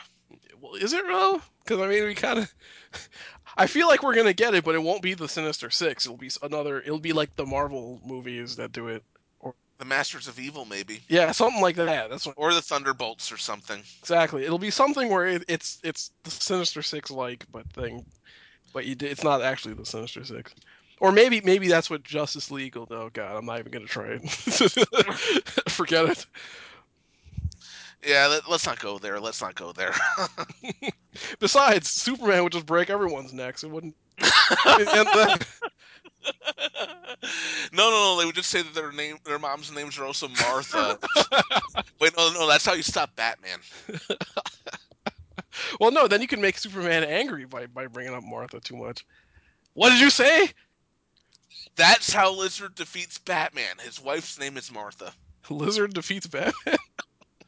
[0.62, 1.42] Well, is it real?
[1.64, 2.54] Because I mean, we kind of.
[3.58, 6.06] I feel like we're gonna get it, but it won't be the Sinister Six.
[6.06, 6.82] It'll be another.
[6.82, 9.04] It'll be like the Marvel movies that do it.
[9.40, 12.10] Or the Masters of Evil, maybe, Yeah, something like that.
[12.10, 13.82] That's what, or the Thunderbolts, or something.
[14.02, 14.46] exactly.
[14.46, 18.06] It'll be something where it, it's it's the Sinister Six like, but thing,
[18.74, 20.54] but you, it's not actually the Sinister Six.
[21.02, 22.88] Or maybe maybe that's what Justice League will.
[22.92, 24.30] Oh God, I'm not even gonna try it.
[25.70, 26.26] Forget it.
[28.06, 29.20] Yeah, let, let's not go there.
[29.20, 29.94] Let's not go there.
[31.40, 33.64] Besides, Superman would just break everyone's necks.
[33.64, 33.96] It wouldn't.
[34.20, 34.26] no,
[37.74, 38.18] no, no.
[38.20, 40.98] They would just say that their name, their mom's names are also Martha.
[42.00, 42.48] Wait, no, no.
[42.48, 43.60] That's how you stop Batman.
[45.80, 49.06] Well, no, then you can make Superman angry by, by bringing up Martha too much.
[49.74, 50.50] What did you say?
[51.76, 53.78] That's how Lizard defeats Batman.
[53.84, 55.14] His wife's name is Martha.
[55.50, 56.78] Lizard defeats Batman.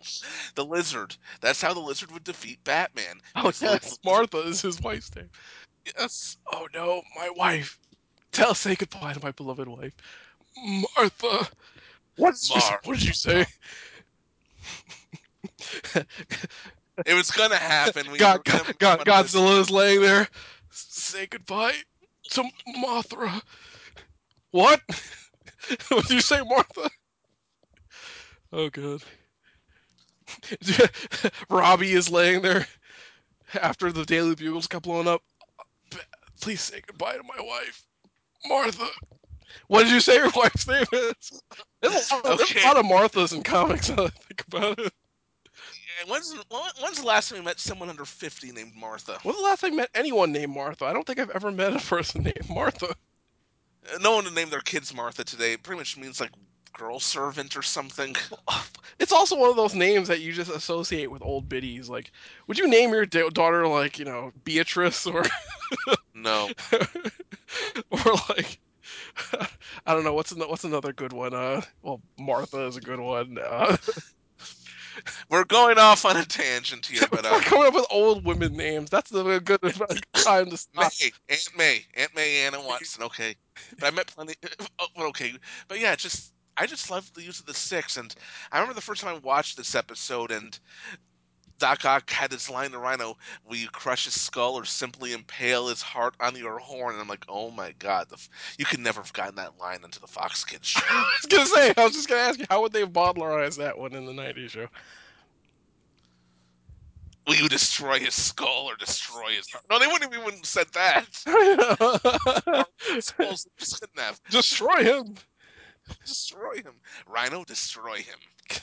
[0.56, 1.16] The Lizard.
[1.40, 3.22] That's how the Lizard would defeat Batman.
[3.36, 5.30] Oh, yes, Martha is his wife's name.
[5.98, 6.38] Yes.
[6.54, 7.80] Oh no, my wife.
[8.32, 9.94] Tell say goodbye to my beloved wife,
[10.98, 11.50] Martha.
[12.18, 12.36] What?
[12.50, 13.46] Mar- What did you say?
[17.06, 18.12] It was gonna happen.
[18.12, 20.28] We God, God, God, Godzilla is laying there.
[20.70, 21.74] Say goodbye
[22.32, 22.44] to
[22.78, 23.42] Mothra.
[24.52, 24.82] What?
[25.90, 26.90] what did you say, Martha?
[28.54, 29.02] Oh god.
[31.50, 32.68] Robbie is laying there
[33.62, 35.22] after the Daily Bugles got blown up.
[36.42, 37.86] Please say goodbye to my wife,
[38.48, 38.88] Martha.
[39.68, 41.42] What did you say your wife's name is?
[41.82, 43.90] There's a lot, there's a lot of Marthas in comics.
[43.90, 44.94] Now I think about it.
[46.08, 46.34] When's,
[46.82, 49.20] when's the last time you met someone under 50 named Martha?
[49.24, 50.86] When's the last time I met anyone named Martha?
[50.86, 52.88] I don't think I've ever met a person named Martha.
[52.88, 55.54] Uh, No one would name their kids Martha today.
[55.54, 56.32] It pretty much means like
[56.74, 58.16] girl servant or something.
[59.00, 61.90] It's also one of those names that you just associate with old biddies.
[61.90, 62.12] Like,
[62.46, 65.24] would you name your da- daughter like you know Beatrice or
[66.14, 66.50] No.
[67.92, 68.60] or like
[69.86, 71.34] I don't know what's an- what's another good one?
[71.34, 73.38] Uh, well, Martha is a good one.
[73.44, 73.78] Uh,
[75.30, 78.90] We're going off on a tangent here, but uh, coming up with old women names.
[78.90, 79.62] That's the good
[80.14, 80.92] time to stop.
[81.00, 83.04] May, Aunt May, Aunt May, Anna Watson.
[83.04, 83.36] Okay,
[83.80, 84.36] but I met plenty.
[84.80, 85.34] Oh, okay,
[85.68, 88.14] but yeah, just I just love the use of the six, and
[88.52, 90.60] I remember the first time I watched this episode, and
[91.58, 95.68] Doc Ock had this line to Rhino: "Will you crush his skull or simply impale
[95.68, 98.80] his heart on your horn?" And I'm like, "Oh my god, the, f- you could
[98.80, 101.84] never have gotten that line into the Fox Kids show." I was gonna say, I
[101.84, 104.50] was just gonna ask you, how would they have bowdlerize that one in the '90s
[104.50, 104.68] show?
[107.28, 109.64] Will you destroy his skull or destroy his heart?
[109.70, 111.06] No, they wouldn't even said that.
[113.00, 114.20] Skulls just couldn't have.
[114.32, 115.16] Destroy him.
[116.06, 116.76] Destroy him.
[117.08, 118.20] Rhino, destroy him.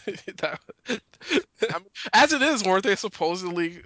[0.39, 0.61] That-
[2.13, 3.83] As it is, weren't they supposedly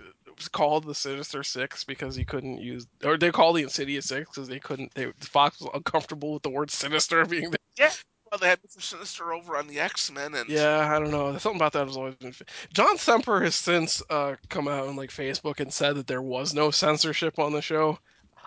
[0.51, 4.49] called the Sinister Six because he couldn't use, or they called the Insidious Six because
[4.49, 4.95] they couldn't.
[4.95, 7.59] They Fox was uncomfortable with the word sinister being there.
[7.76, 7.93] Yeah.
[8.30, 8.80] Well, they had Mr.
[8.80, 11.37] Sinister over on the X Men, and Yeah, I don't know.
[11.37, 12.35] Something about that has always been.
[12.72, 16.55] John Semper has since uh, come out on like Facebook and said that there was
[16.55, 17.99] no censorship on the show.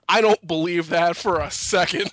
[0.10, 2.10] I don't believe that for a second.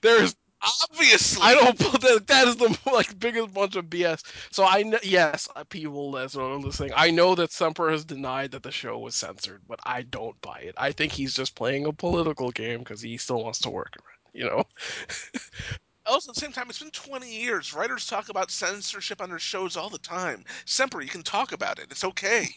[0.00, 1.78] There's, obviously, I don't.
[1.78, 4.22] That, that is the like biggest bunch of BS.
[4.50, 6.12] So I know, yes, people.
[6.12, 6.92] That's what I'm saying.
[6.96, 10.60] I know that Semper has denied that the show was censored, but I don't buy
[10.60, 10.74] it.
[10.76, 13.94] I think he's just playing a political game because he still wants to work.
[14.32, 14.64] You know.
[16.12, 17.74] also at the same time, it's been 20 years.
[17.74, 20.44] Writers talk about censorship on their shows all the time.
[20.66, 21.86] Semper, you can talk about it.
[21.90, 22.46] It's okay.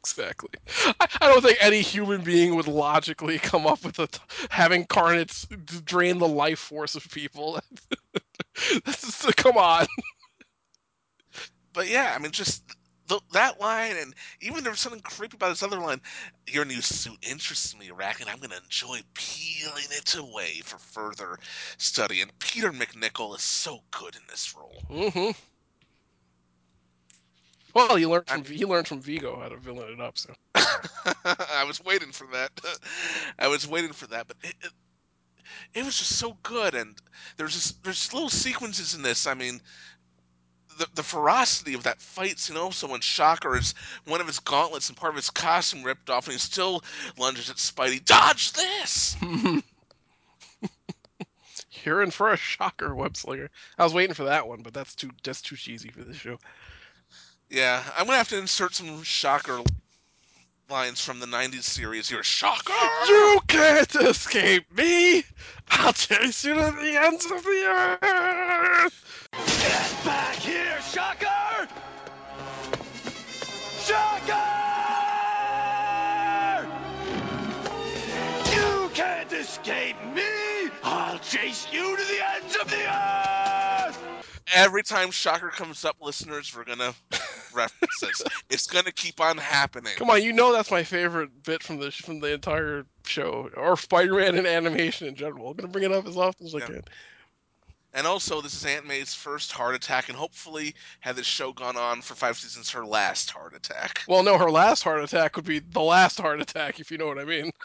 [0.00, 0.50] Exactly.
[1.00, 4.84] I, I don't think any human being would logically come up with a t- having
[4.86, 7.58] carnates d- drain the life force of people.
[8.84, 9.86] This is- come on.
[11.72, 12.75] but yeah, I mean, just
[13.08, 16.00] th- that line, and even there was something creepy about this other line.
[16.46, 20.78] Your new suit interests me, Rack, and I'm going to enjoy peeling it away for
[20.78, 21.38] further
[21.78, 22.20] study.
[22.20, 24.84] And Peter MacNicol is so good in this role.
[24.88, 25.30] hmm
[27.74, 30.18] Well, he learned from he learned from Vigo how to villain it up.
[30.18, 32.50] So I was waiting for that.
[33.38, 34.72] I was waiting for that, but it, it,
[35.74, 36.96] it was just so good, and
[37.36, 39.26] there's just there's little sequences in this.
[39.26, 39.60] I mean,
[40.78, 43.74] the the ferocity of that fight scene, oh, also when Shocker is
[44.06, 46.82] one of his gauntlets and part of his costume ripped off, and he still
[47.18, 48.04] lunges at Spidey.
[48.04, 49.16] Dodge this!
[51.84, 53.50] you're in for a shocker, web slinger.
[53.78, 56.38] I was waiting for that one, but that's too that's too cheesy for this show.
[57.48, 59.62] Yeah, I'm gonna have to insert some Shocker
[60.70, 62.22] lines from the '90s series here.
[62.22, 62.72] Shocker!
[63.08, 65.24] You can't escape me.
[65.70, 69.28] I'll chase you to the ends of the earth.
[69.32, 71.68] Get back here, Shocker!
[73.80, 74.42] Shocker!
[78.54, 80.70] You can't escape me!
[80.82, 83.98] I'll chase you to the ends of the earth!
[84.54, 86.94] Every time Shocker comes up, listeners, we're gonna
[87.56, 88.22] reference this.
[88.50, 89.94] It's gonna keep on happening.
[89.96, 93.76] Come on, you know that's my favorite bit from the from the entire show, or
[93.76, 95.50] Spider-Man in animation in general.
[95.50, 96.82] I'm gonna bring it up as often as I can.
[97.96, 101.78] And also, this is Aunt May's first heart attack, and hopefully, had this show gone
[101.78, 104.02] on for five seasons, her last heart attack.
[104.06, 107.06] Well, no, her last heart attack would be the last heart attack, if you know
[107.06, 107.50] what I mean.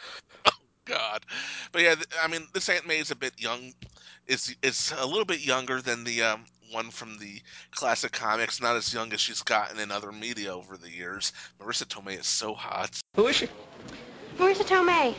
[0.46, 1.24] Oh God,
[1.70, 3.72] but yeah, th- I mean, this Aunt May is a bit young.
[4.26, 8.60] It's it's a little bit younger than the um, one from the classic comics.
[8.60, 11.32] Not as young as she's gotten in other media over the years.
[11.60, 12.98] Marisa Tomei is so hot.
[13.16, 13.48] Who is she?
[14.38, 15.14] Marisa Tomei.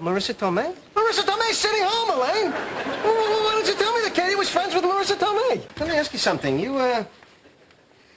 [0.00, 0.74] Marisa Tomei?
[0.94, 2.50] Marisa Tomei's sitting home, Elaine.
[2.50, 5.62] Well, well, why don't you tell me that Katie was friends with Marisa Tomei?
[5.78, 6.58] Let me ask you something.
[6.58, 7.04] You, uh,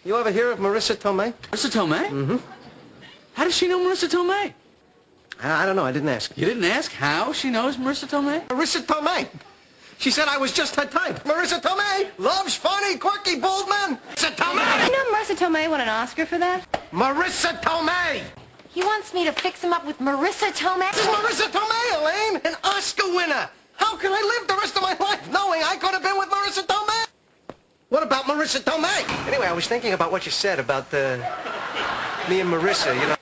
[0.06, 1.34] you ever hear of Marisa Tomei?
[1.52, 2.08] Marisa Tomei?
[2.08, 2.38] Mm-hmm.
[3.34, 4.54] How does she know Marisa Tomei?
[5.42, 5.86] I, I don't know.
[5.86, 6.38] I didn't ask.
[6.38, 8.48] You didn't ask how she knows Marisa Tomei?
[8.48, 9.28] Marisa Tomei.
[10.04, 11.24] She said I was just her type.
[11.24, 13.98] Marisa Tomei loves funny, quirky, bold men.
[14.18, 16.68] Marisa You know Marisa Tomei won an Oscar for that?
[16.92, 18.22] Marisa Tomei.
[18.72, 20.92] He wants me to fix him up with Marisa Tomei?
[20.92, 23.50] This is Marisa Tomei, Elaine, an Oscar winner.
[23.78, 26.28] How can I live the rest of my life knowing I could have been with
[26.28, 27.56] Marisa Tomei?
[27.88, 29.28] What about Marisa Tomei?
[29.30, 31.16] Anyway, I was thinking about what you said about uh,
[32.30, 33.16] me and Marisa, you know.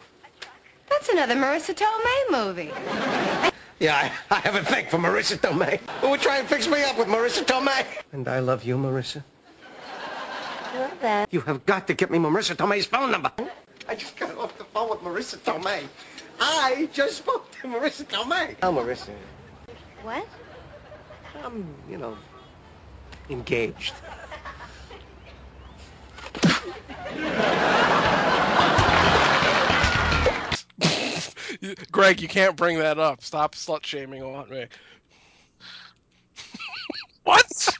[0.89, 3.50] That's another Marisa Tomei movie.
[3.81, 5.79] Yeah, I, I have a thing for Marisa Tomei.
[6.01, 7.83] Who would try and fix me up with Marisa Tomei?
[8.13, 9.23] And I love you, Marisa.
[10.75, 11.33] Love that.
[11.33, 13.31] You have got to get me Marisa Tomei's phone number.
[13.89, 15.87] I just got off the phone with Marisa Tomei.
[16.39, 18.55] I just spoke to Marisa Tomei.
[18.61, 19.15] Oh, Marisa.
[20.03, 20.27] What?
[21.43, 22.15] I'm, you know,
[23.31, 23.95] engaged.
[31.91, 33.23] Greg, you can't bring that up.
[33.23, 34.65] Stop slut shaming on me.
[37.23, 37.77] What?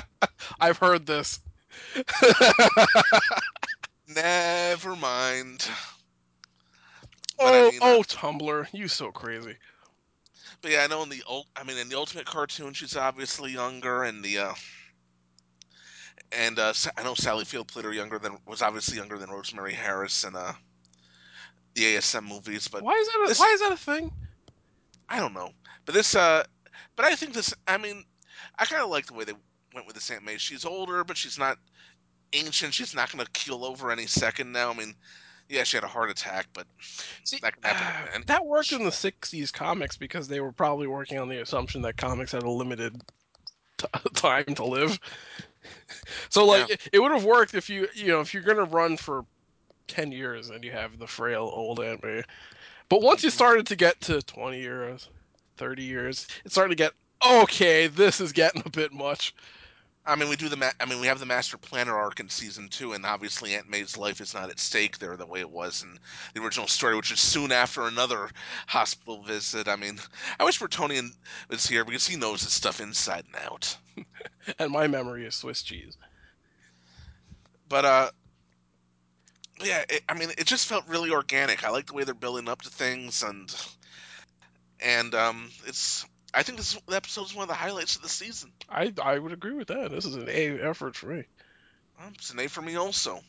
[0.60, 1.38] I've heard this.
[4.08, 5.68] Never mind.
[7.38, 9.56] But oh, I mean, oh, Tumblr, you so crazy.
[10.60, 13.52] But yeah, I know in the ult, I mean, in the Ultimate cartoon, she's obviously
[13.52, 14.54] younger, and the uh,
[16.32, 19.72] and uh, I know Sally Field played her younger than was obviously younger than Rosemary
[19.72, 20.52] Harris and uh,
[21.74, 22.68] the ASM movies.
[22.68, 23.22] But Why is that?
[23.24, 24.10] A, this- why is that a thing?
[25.08, 25.50] I don't know.
[25.86, 26.44] But this, uh,
[26.96, 27.52] but I think this.
[27.66, 28.04] I mean,
[28.58, 29.34] I kind of like the way they
[29.74, 30.36] went with this Aunt May.
[30.38, 31.58] She's older, but she's not
[32.32, 32.74] ancient.
[32.74, 34.70] She's not going to keel over any second now.
[34.70, 34.94] I mean,
[35.48, 36.66] yeah, she had a heart attack, but
[37.24, 38.12] See, that happen.
[38.14, 41.82] And that worked in the '60s comics because they were probably working on the assumption
[41.82, 43.00] that comics had a limited
[43.78, 44.98] t- time to live.
[46.30, 48.96] So, like, it, it would have worked if you, you know, if you're gonna run
[48.96, 49.26] for
[49.90, 52.22] ten years and you have the frail old anime.
[52.88, 55.08] But once you started to get to 20 years,
[55.56, 56.92] 30 years, it started to get
[57.26, 59.34] Okay, this is getting a bit much.
[60.06, 60.56] I mean, we do the.
[60.56, 63.68] Ma- I mean, we have the master planner arc in season two, and obviously Aunt
[63.68, 65.98] May's life is not at stake there the way it was in
[66.34, 68.30] the original story, which is soon after another
[68.66, 69.68] hospital visit.
[69.68, 70.00] I mean,
[70.38, 71.10] I wish Bertonian
[71.50, 73.76] was here because he knows this stuff inside and out.
[74.58, 75.98] And my memory is Swiss cheese.
[77.68, 78.10] But uh,
[79.62, 81.64] yeah, it, I mean, it just felt really organic.
[81.64, 83.54] I like the way they're building up to things, and
[84.80, 86.06] and um, it's.
[86.32, 88.52] I think this episode is one of the highlights of the season.
[88.68, 89.90] I I would agree with that.
[89.90, 91.24] This is an A effort for me.
[92.14, 93.20] It's an A for me also.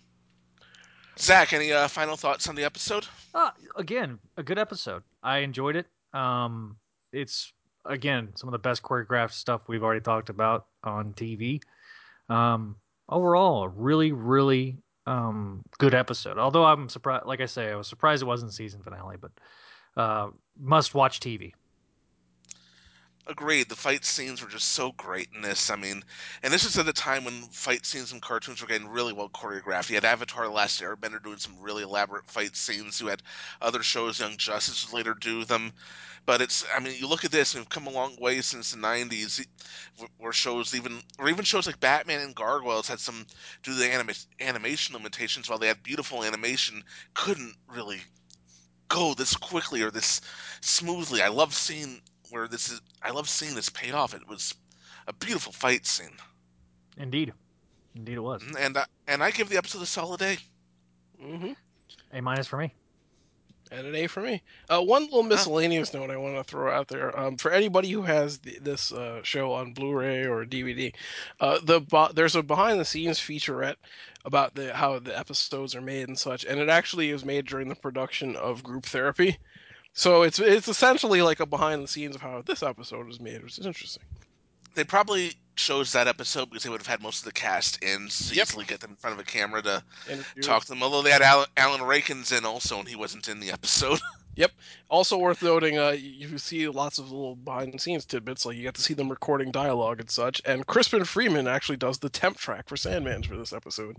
[1.20, 3.06] Zach, any uh, final thoughts on the episode?
[3.34, 5.04] Uh, again, a good episode.
[5.22, 5.88] I enjoyed it.
[6.14, 6.78] Um,
[7.12, 7.52] it's
[7.86, 11.62] again some of the best choreographed stuff we've already talked about on TV.
[12.30, 12.78] Um,
[13.10, 14.78] overall, a really, really
[15.12, 16.38] um, good episode.
[16.38, 19.32] Although I'm surprised, like I say, I was surprised it wasn't season finale, but
[19.98, 21.54] uh, must watch TV.
[23.28, 23.70] Agreed.
[23.70, 25.70] The fight scenes were just so great in this.
[25.70, 26.04] I mean,
[26.44, 29.30] and this was at a time when fight scenes and cartoons were getting really well
[29.30, 29.90] choreographed.
[29.90, 33.00] You had Avatar: The Last Airbender doing some really elaborate fight scenes.
[33.00, 33.24] You had
[33.62, 35.72] other shows, Young Justice would later do them.
[36.26, 38.72] But it's, I mean, you look at this, and we've come a long way since
[38.72, 39.46] the '90s,
[40.18, 43.26] where shows even, or even shows like Batman and Gargoyles had some
[43.64, 45.48] due to the anima- animation limitations.
[45.48, 48.02] While they had beautiful animation, couldn't really
[48.88, 50.22] go this quickly or this
[50.62, 51.22] smoothly.
[51.22, 52.02] I love seeing
[52.32, 52.82] where this is.
[53.02, 54.14] I love seeing this pay off.
[54.14, 54.56] It was
[55.08, 56.18] a beautiful fight scene,
[56.98, 57.34] Indeed,
[57.96, 60.38] indeed, it was and I, and I give the episode a solid A.
[61.24, 61.54] Mm-hmm.
[62.14, 62.74] a minus for me.
[63.72, 64.44] And an A for me.
[64.70, 68.02] Uh, one little miscellaneous note I want to throw out there um, for anybody who
[68.02, 70.94] has the, this uh, show on Blu-ray or DVD.
[71.40, 71.82] Uh, the
[72.14, 73.78] there's a behind-the-scenes featurette
[74.26, 77.70] about the how the episodes are made and such, and it actually is made during
[77.70, 79.38] the production of Group Therapy.
[79.94, 83.66] So it's it's essentially like a behind-the-scenes of how this episode was made, which is
[83.66, 84.04] interesting.
[84.74, 88.10] They probably chose that episode because they would have had most of the cast in,
[88.10, 88.48] so Yep.
[88.48, 90.46] easily get them in front of a camera to Interviews.
[90.46, 90.82] talk to them.
[90.82, 94.00] Although they had Alan, Alan Rachins in also, and he wasn't in the episode.
[94.38, 94.52] Yep.
[94.90, 98.82] Also worth noting, uh, you see lots of little behind-the-scenes tidbits, like you get to
[98.82, 100.42] see them recording dialogue and such.
[100.46, 103.98] And Crispin Freeman actually does the temp track for Sandman for this episode,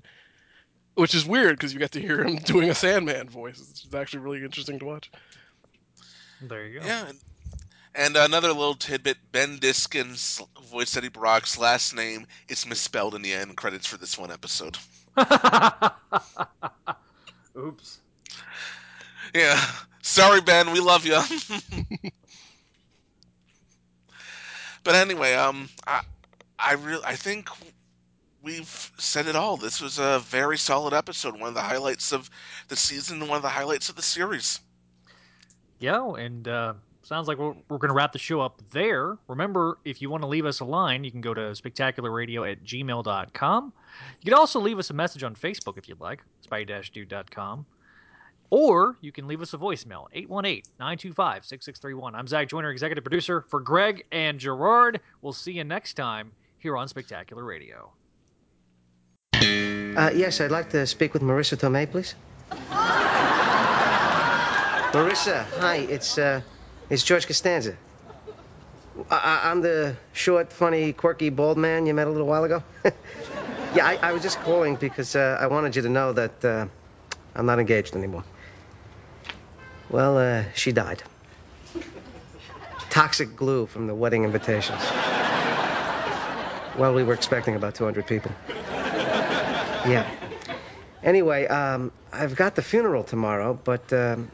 [0.95, 3.61] which is weird because you get to hear him doing a Sandman voice.
[3.61, 5.11] It's actually really interesting to watch.
[6.43, 6.87] There you go.
[6.87, 7.07] yeah.
[7.09, 7.19] And,
[7.95, 10.41] and another little tidbit: Ben Diskin's
[10.71, 14.77] voice Eddie Brock's last name is misspelled in the end credits for this one episode.
[17.59, 18.01] Oops.
[19.35, 19.61] Yeah.
[20.03, 20.73] Sorry, Ben.
[20.73, 21.21] We love you.
[24.85, 26.03] but anyway, um, I,
[26.59, 27.49] I really, I think
[28.43, 29.57] we've said it all.
[29.57, 31.39] This was a very solid episode.
[31.39, 32.31] One of the highlights of
[32.69, 33.21] the season.
[33.21, 34.61] and One of the highlights of the series.
[35.83, 39.19] Yeah, and uh, sounds like we're, we're going to wrap the show up there.
[39.27, 42.63] Remember, if you want to leave us a line, you can go to spectacularradio at
[42.63, 43.73] gmail.com.
[44.21, 47.67] You can also leave us a message on Facebook if you'd like, spy-dude.com.
[48.51, 50.07] Or you can leave us a voicemail,
[50.79, 52.15] 818-925-6631.
[52.15, 55.01] I'm Zach Joyner, executive producer for Greg and Gerard.
[55.21, 57.91] We'll see you next time here on Spectacular Radio.
[59.35, 62.15] Uh, yes, I'd like to speak with Marisa Tomei, please.
[64.93, 65.77] Marisa, hi.
[65.77, 66.43] It's uh,
[66.91, 67.77] it's George Costanza.
[69.11, 72.63] I- I'm the short, funny, quirky, bald man you met a little while ago.
[73.75, 76.67] yeah, I-, I was just calling because uh, I wanted you to know that uh,
[77.35, 78.23] I'm not engaged anymore.
[79.89, 81.03] Well, uh, she died.
[82.91, 84.83] Toxic glue from the wedding invitations.
[86.77, 88.33] Well, we were expecting about 200 people.
[89.87, 90.07] Yeah.
[91.03, 94.31] Anyway, um, I've got the funeral tomorrow, but um,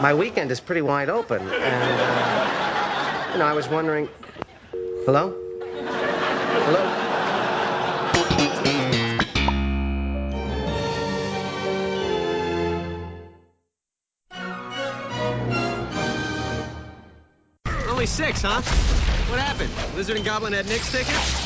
[0.00, 4.08] my weekend is pretty wide open, and uh, you know, I was wondering.
[5.04, 5.34] Hello?
[6.66, 7.02] Hello?
[17.88, 18.60] Only six, huh?
[19.30, 19.70] What happened?
[19.96, 21.45] Lizard and Goblin had Knicks tickets?